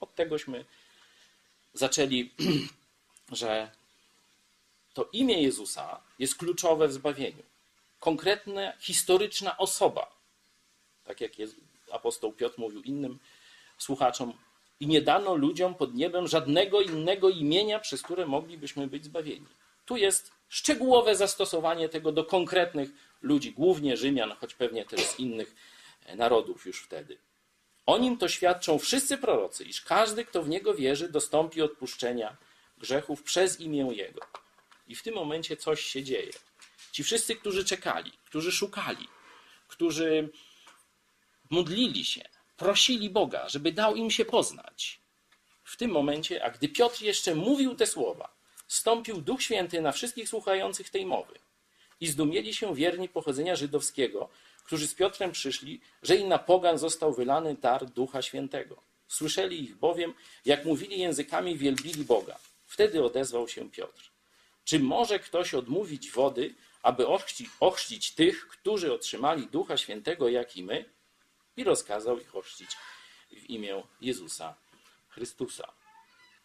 Od 0.00 0.14
tegośmy 0.14 0.64
zaczęli, 1.74 2.30
że 3.32 3.70
to 4.94 5.08
imię 5.12 5.42
Jezusa 5.42 6.00
jest 6.18 6.34
kluczowe 6.34 6.88
w 6.88 6.92
zbawieniu. 6.92 7.42
Konkretna, 8.00 8.72
historyczna 8.80 9.58
osoba, 9.58 10.12
tak 11.04 11.20
jak 11.20 11.32
apostoł 11.92 12.32
Piotr 12.32 12.58
mówił 12.58 12.82
innym 12.82 13.18
słuchaczom, 13.78 14.32
i 14.82 14.86
nie 14.86 15.02
dano 15.02 15.34
ludziom 15.34 15.74
pod 15.74 15.94
niebem 15.94 16.28
żadnego 16.28 16.80
innego 16.80 17.30
imienia, 17.30 17.78
przez 17.78 18.02
które 18.02 18.26
moglibyśmy 18.26 18.86
być 18.86 19.04
zbawieni. 19.04 19.46
Tu 19.86 19.96
jest 19.96 20.32
szczegółowe 20.48 21.16
zastosowanie 21.16 21.88
tego 21.88 22.12
do 22.12 22.24
konkretnych 22.24 22.90
ludzi, 23.20 23.52
głównie 23.52 23.96
Rzymian, 23.96 24.32
choć 24.40 24.54
pewnie 24.54 24.84
też 24.84 25.00
z 25.00 25.18
innych 25.18 25.54
narodów 26.16 26.66
już 26.66 26.82
wtedy. 26.82 27.18
O 27.86 27.98
nim 27.98 28.16
to 28.16 28.28
świadczą 28.28 28.78
wszyscy 28.78 29.18
prorocy, 29.18 29.64
iż 29.64 29.80
każdy, 29.80 30.24
kto 30.24 30.42
w 30.42 30.48
niego 30.48 30.74
wierzy, 30.74 31.08
dostąpi 31.08 31.62
odpuszczenia 31.62 32.36
grzechów 32.78 33.22
przez 33.22 33.60
imię 33.60 33.88
Jego. 33.92 34.20
I 34.88 34.94
w 34.94 35.02
tym 35.02 35.14
momencie 35.14 35.56
coś 35.56 35.80
się 35.84 36.02
dzieje. 36.02 36.32
Ci 36.92 37.04
wszyscy, 37.04 37.36
którzy 37.36 37.64
czekali, 37.64 38.12
którzy 38.24 38.52
szukali, 38.52 39.08
którzy 39.68 40.30
modlili 41.50 42.04
się, 42.04 42.28
prosili 42.56 43.10
Boga, 43.10 43.48
żeby 43.48 43.72
dał 43.72 43.96
im 43.96 44.10
się 44.10 44.24
poznać. 44.24 45.00
W 45.64 45.76
tym 45.76 45.90
momencie, 45.90 46.44
a 46.44 46.50
gdy 46.50 46.68
Piotr 46.68 47.02
jeszcze 47.02 47.34
mówił 47.34 47.74
te 47.74 47.86
słowa, 47.86 48.34
stąpił 48.68 49.20
Duch 49.20 49.42
Święty 49.42 49.80
na 49.80 49.92
wszystkich 49.92 50.28
słuchających 50.28 50.90
tej 50.90 51.06
mowy. 51.06 51.38
I 52.00 52.06
zdumieli 52.06 52.54
się 52.54 52.74
wierni 52.74 53.08
pochodzenia 53.08 53.56
żydowskiego, 53.56 54.28
którzy 54.64 54.88
z 54.88 54.94
Piotrem 54.94 55.32
przyszli, 55.32 55.80
że 56.02 56.16
i 56.16 56.24
na 56.24 56.38
pogan 56.38 56.78
został 56.78 57.14
wylany 57.14 57.54
dar 57.54 57.86
Ducha 57.86 58.22
Świętego. 58.22 58.82
Słyszeli 59.08 59.64
ich 59.64 59.76
bowiem, 59.76 60.14
jak 60.44 60.64
mówili 60.64 60.98
językami, 60.98 61.56
wielbili 61.56 62.04
Boga. 62.04 62.38
Wtedy 62.66 63.04
odezwał 63.04 63.48
się 63.48 63.70
Piotr. 63.70 64.10
Czy 64.64 64.78
może 64.78 65.18
ktoś 65.18 65.54
odmówić 65.54 66.10
wody, 66.10 66.54
aby 66.82 67.06
ochrzcić, 67.06 67.50
ochrzcić 67.60 68.14
tych, 68.14 68.48
którzy 68.48 68.92
otrzymali 68.92 69.46
Ducha 69.46 69.76
Świętego, 69.76 70.28
jak 70.28 70.56
i 70.56 70.62
my? 70.62 70.84
I 71.56 71.64
rozkazał 71.64 72.20
ich 72.20 72.36
ochrzcić 72.36 72.70
w 73.30 73.50
imię 73.50 73.82
Jezusa 74.00 74.54
Chrystusa. 75.08 75.72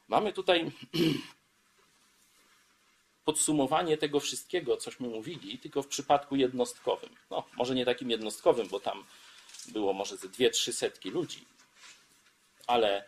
Mamy 0.07 0.33
tutaj 0.33 0.71
podsumowanie 3.27 3.97
tego 3.97 4.19
wszystkiego, 4.19 4.77
cośmy 4.77 5.07
mówili, 5.07 5.59
tylko 5.59 5.83
w 5.83 5.87
przypadku 5.87 6.35
jednostkowym. 6.35 7.09
No, 7.29 7.43
może 7.57 7.75
nie 7.75 7.85
takim 7.85 8.11
jednostkowym, 8.11 8.67
bo 8.67 8.79
tam 8.79 9.05
było 9.67 9.93
może 9.93 10.17
ze 10.17 10.29
dwie, 10.29 10.49
trzy 10.49 10.73
setki 10.73 11.09
ludzi. 11.09 11.45
Ale 12.67 13.07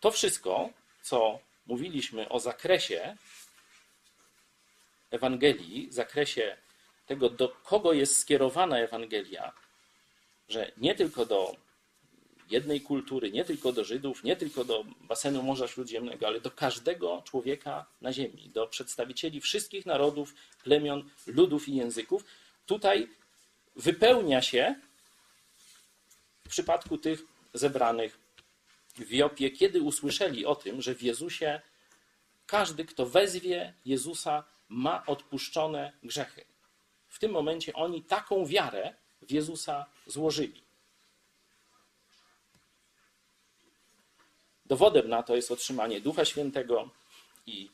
to 0.00 0.10
wszystko, 0.10 0.70
co 1.02 1.38
mówiliśmy 1.66 2.28
o 2.28 2.40
zakresie 2.40 3.16
Ewangelii, 5.10 5.88
zakresie 5.90 6.56
tego, 7.06 7.30
do 7.30 7.48
kogo 7.48 7.92
jest 7.92 8.18
skierowana 8.18 8.78
Ewangelia, 8.78 9.52
że 10.48 10.72
nie 10.76 10.94
tylko 10.94 11.26
do 11.26 11.56
jednej 12.50 12.80
kultury, 12.80 13.30
nie 13.32 13.44
tylko 13.44 13.72
do 13.72 13.84
Żydów, 13.84 14.24
nie 14.24 14.36
tylko 14.36 14.64
do 14.64 14.84
basenu 15.00 15.42
Morza 15.42 15.68
Śródziemnego, 15.68 16.26
ale 16.26 16.40
do 16.40 16.50
każdego 16.50 17.22
człowieka 17.24 17.86
na 18.00 18.12
ziemi, 18.12 18.50
do 18.54 18.66
przedstawicieli 18.66 19.40
wszystkich 19.40 19.86
narodów, 19.86 20.34
plemion, 20.64 21.10
ludów 21.26 21.68
i 21.68 21.76
języków. 21.76 22.24
Tutaj 22.66 23.08
wypełnia 23.76 24.42
się 24.42 24.74
w 26.44 26.48
przypadku 26.48 26.98
tych 26.98 27.22
zebranych 27.54 28.18
w 28.96 29.10
Jopie, 29.10 29.50
kiedy 29.50 29.82
usłyszeli 29.82 30.46
o 30.46 30.54
tym, 30.54 30.82
że 30.82 30.94
w 30.94 31.02
Jezusie 31.02 31.60
każdy, 32.46 32.84
kto 32.84 33.06
wezwie 33.06 33.74
Jezusa, 33.84 34.44
ma 34.68 35.06
odpuszczone 35.06 35.92
grzechy. 36.02 36.44
W 37.08 37.18
tym 37.18 37.32
momencie 37.32 37.72
oni 37.72 38.02
taką 38.02 38.46
wiarę 38.46 38.94
w 39.22 39.30
Jezusa 39.30 39.86
złożyli. 40.06 40.65
Dowodem 44.68 45.08
na 45.08 45.22
to 45.22 45.36
jest 45.36 45.50
otrzymanie 45.50 46.00
Ducha 46.00 46.24
Świętego 46.24 46.90
i 47.46 47.70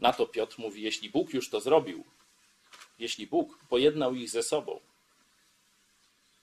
na 0.00 0.12
to 0.12 0.26
Piotr 0.26 0.58
mówi, 0.58 0.82
jeśli 0.82 1.10
Bóg 1.10 1.34
już 1.34 1.50
to 1.50 1.60
zrobił, 1.60 2.04
jeśli 2.98 3.26
Bóg 3.26 3.58
pojednał 3.68 4.14
ich 4.14 4.30
ze 4.30 4.42
sobą, 4.42 4.80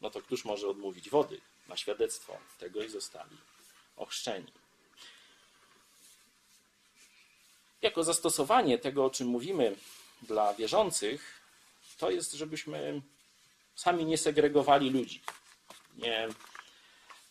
no 0.01 0.09
to 0.09 0.21
któż 0.21 0.45
może 0.45 0.67
odmówić 0.67 1.09
wody 1.09 1.41
na 1.67 1.77
świadectwo 1.77 2.37
tego 2.59 2.83
i 2.83 2.89
zostali 2.89 3.37
ochrzczeni. 3.97 4.51
Jako 7.81 8.03
zastosowanie 8.03 8.77
tego, 8.77 9.05
o 9.05 9.09
czym 9.09 9.27
mówimy 9.27 9.75
dla 10.21 10.53
wierzących, 10.53 11.41
to 11.97 12.11
jest, 12.11 12.33
żebyśmy 12.33 13.01
sami 13.75 14.05
nie 14.05 14.17
segregowali 14.17 14.89
ludzi. 14.89 15.21
Nie, 15.97 16.27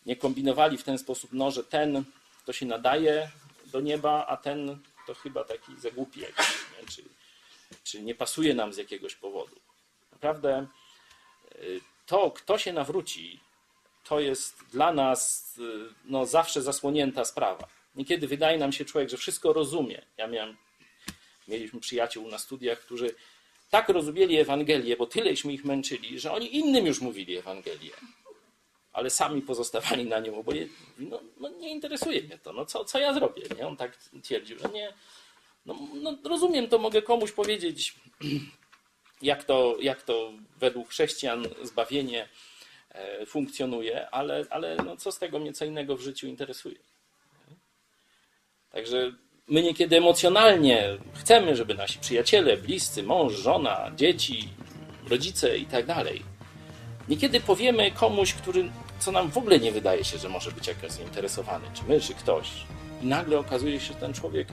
nie 0.05 0.15
kombinowali 0.15 0.77
w 0.77 0.83
ten 0.83 0.97
sposób, 0.97 1.29
no, 1.33 1.51
że 1.51 1.63
ten 1.63 2.05
to 2.45 2.53
się 2.53 2.65
nadaje 2.65 3.31
do 3.65 3.81
nieba, 3.81 4.25
a 4.27 4.37
ten 4.37 4.79
to 5.07 5.13
chyba 5.13 5.43
taki 5.43 5.79
zagłupi 5.79 6.19
jakiś, 6.19 6.47
nie? 6.47 6.87
Czy, 6.87 7.03
czy 7.83 8.01
nie 8.01 8.15
pasuje 8.15 8.53
nam 8.53 8.73
z 8.73 8.77
jakiegoś 8.77 9.15
powodu. 9.15 9.55
Naprawdę 10.11 10.67
y, 11.55 11.81
to, 12.05 12.31
kto 12.31 12.57
się 12.57 12.73
nawróci, 12.73 13.39
to 14.03 14.19
jest 14.19 14.63
dla 14.71 14.93
nas 14.93 15.53
y, 15.57 15.93
no, 16.05 16.25
zawsze 16.25 16.61
zasłonięta 16.61 17.25
sprawa. 17.25 17.67
Niekiedy 17.95 18.27
wydaje 18.27 18.57
nam 18.57 18.71
się 18.71 18.85
człowiek, 18.85 19.09
że 19.09 19.17
wszystko 19.17 19.53
rozumie. 19.53 20.01
Ja 20.17 20.27
miałem, 20.27 20.57
mieliśmy 21.47 21.79
przyjaciół 21.79 22.27
na 22.27 22.37
studiach, 22.37 22.79
którzy 22.79 23.15
tak 23.69 23.89
rozumieli 23.89 24.37
Ewangelię, 24.37 24.97
bo 24.97 25.07
tyleśmy 25.07 25.53
ich 25.53 25.65
męczyli, 25.65 26.19
że 26.19 26.31
oni 26.31 26.55
innym 26.55 26.85
już 26.85 27.01
mówili 27.01 27.37
Ewangelię. 27.37 27.91
Ale 28.95 29.09
sami 29.09 29.41
pozostawali 29.41 30.05
na 30.05 30.19
nią 30.19 30.39
oboje. 30.39 30.67
No, 30.99 31.19
no 31.39 31.49
nie 31.49 31.69
interesuje 31.69 32.21
mnie 32.21 32.37
to, 32.37 32.53
no 32.53 32.65
co, 32.65 32.85
co 32.85 32.99
ja 32.99 33.13
zrobię? 33.13 33.43
Nie? 33.57 33.67
On 33.67 33.77
tak 33.77 33.97
twierdził, 34.23 34.59
że 34.59 34.69
nie, 34.69 34.93
no, 35.65 35.75
no 35.93 36.17
rozumiem, 36.23 36.67
to 36.67 36.77
mogę 36.77 37.01
komuś 37.01 37.31
powiedzieć, 37.31 37.95
jak 39.21 39.43
to, 39.43 39.77
jak 39.81 40.03
to 40.03 40.33
według 40.59 40.89
chrześcijan 40.89 41.45
zbawienie 41.63 42.29
e, 42.89 43.25
funkcjonuje, 43.25 44.09
ale, 44.09 44.45
ale 44.49 44.75
no 44.75 44.97
co 44.97 45.11
z 45.11 45.19
tego 45.19 45.39
mnie 45.39 45.53
co 45.53 45.65
innego 45.65 45.97
w 45.97 46.01
życiu 46.01 46.27
interesuje. 46.27 46.75
Także 48.71 49.11
my 49.47 49.61
niekiedy 49.61 49.97
emocjonalnie 49.97 50.97
chcemy, 51.13 51.55
żeby 51.55 51.73
nasi 51.73 51.99
przyjaciele, 51.99 52.57
bliscy, 52.57 53.03
mąż, 53.03 53.33
żona, 53.33 53.91
dzieci, 53.95 54.49
rodzice 55.09 55.57
i 55.57 55.65
tak 55.65 55.85
dalej. 55.85 56.21
Niekiedy 57.07 57.41
powiemy 57.41 57.91
komuś, 57.91 58.33
który, 58.33 58.69
co 58.99 59.11
nam 59.11 59.31
w 59.31 59.37
ogóle 59.37 59.59
nie 59.59 59.71
wydaje 59.71 60.03
się, 60.03 60.17
że 60.17 60.29
może 60.29 60.51
być 60.51 60.67
jakoś 60.67 60.91
zainteresowany, 60.91 61.65
czy 61.73 61.83
my, 61.87 62.01
czy 62.01 62.13
ktoś. 62.13 62.51
I 63.01 63.05
nagle 63.05 63.39
okazuje 63.39 63.79
się, 63.79 63.93
że 63.93 63.99
ten 63.99 64.13
człowiek 64.13 64.47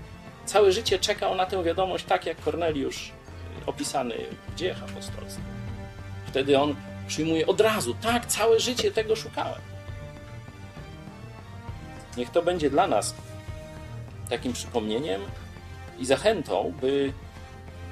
całe 0.45 0.72
życie 0.72 0.99
czekał 0.99 1.34
na 1.34 1.47
tę 1.47 1.64
wiadomość, 1.64 2.05
tak 2.05 2.26
jak 2.26 2.40
Korneliusz 2.40 3.12
opisany 3.66 4.14
w 4.49 4.55
dziejach 4.55 4.82
apostolskich. 4.82 5.45
Wtedy 6.26 6.59
on 6.59 6.76
przyjmuje 7.07 7.47
od 7.47 7.61
razu, 7.61 7.95
tak, 8.03 8.26
całe 8.26 8.61
życie 8.61 8.90
tego 8.90 9.16
szukałem. 9.16 9.61
Niech 12.16 12.30
to 12.30 12.43
będzie 12.43 12.70
dla 12.70 12.86
nas 12.86 13.14
takim 14.30 14.53
przypomnieniem 14.53 15.20
i 15.99 16.07
zachętą, 16.07 16.74
by 16.80 17.12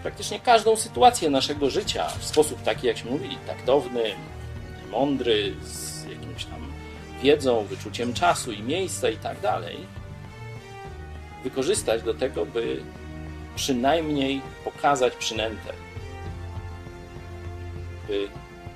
praktycznie 0.02 0.40
każdą 0.40 0.76
sytuację 0.76 1.30
naszego 1.30 1.70
życia 1.70 2.08
w 2.18 2.24
sposób 2.24 2.62
taki, 2.62 2.86
jakśmy 2.86 3.10
mówili, 3.10 3.36
taktowny, 3.46 4.14
mądry, 4.90 5.54
z 5.62 6.04
jakimś 6.40 6.44
tam 6.44 6.72
wiedzą, 7.22 7.64
wyczuciem 7.64 8.14
czasu 8.14 8.52
i 8.52 8.62
miejsca 8.62 9.10
i 9.10 9.16
tak 9.16 9.40
dalej, 9.40 9.76
wykorzystać 11.44 12.02
do 12.02 12.14
tego, 12.14 12.46
by 12.46 12.82
przynajmniej 13.56 14.40
pokazać 14.64 15.16
przynętę, 15.16 15.72
by 18.08 18.28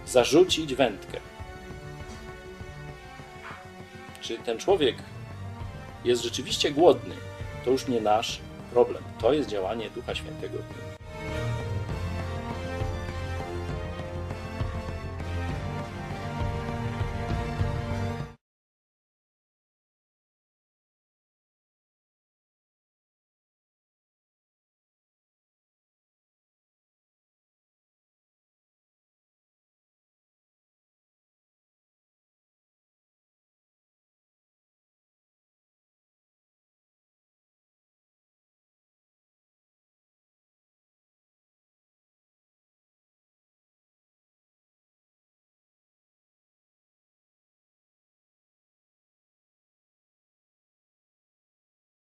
zarzucić 0.07 0.75
wędkę. 0.75 1.21
Czy 4.21 4.39
ten 4.39 4.59
człowiek 4.59 4.97
jest 6.05 6.23
rzeczywiście 6.23 6.71
głodny, 6.71 7.15
to 7.65 7.71
już 7.71 7.89
nie 7.89 8.01
nasz 8.01 8.41
problem. 8.73 9.03
To 9.21 9.33
jest 9.33 9.49
działanie 9.49 9.91
Ducha 9.91 10.15
Świętego 10.15 10.59
w 10.59 10.77
nim. 10.77 10.84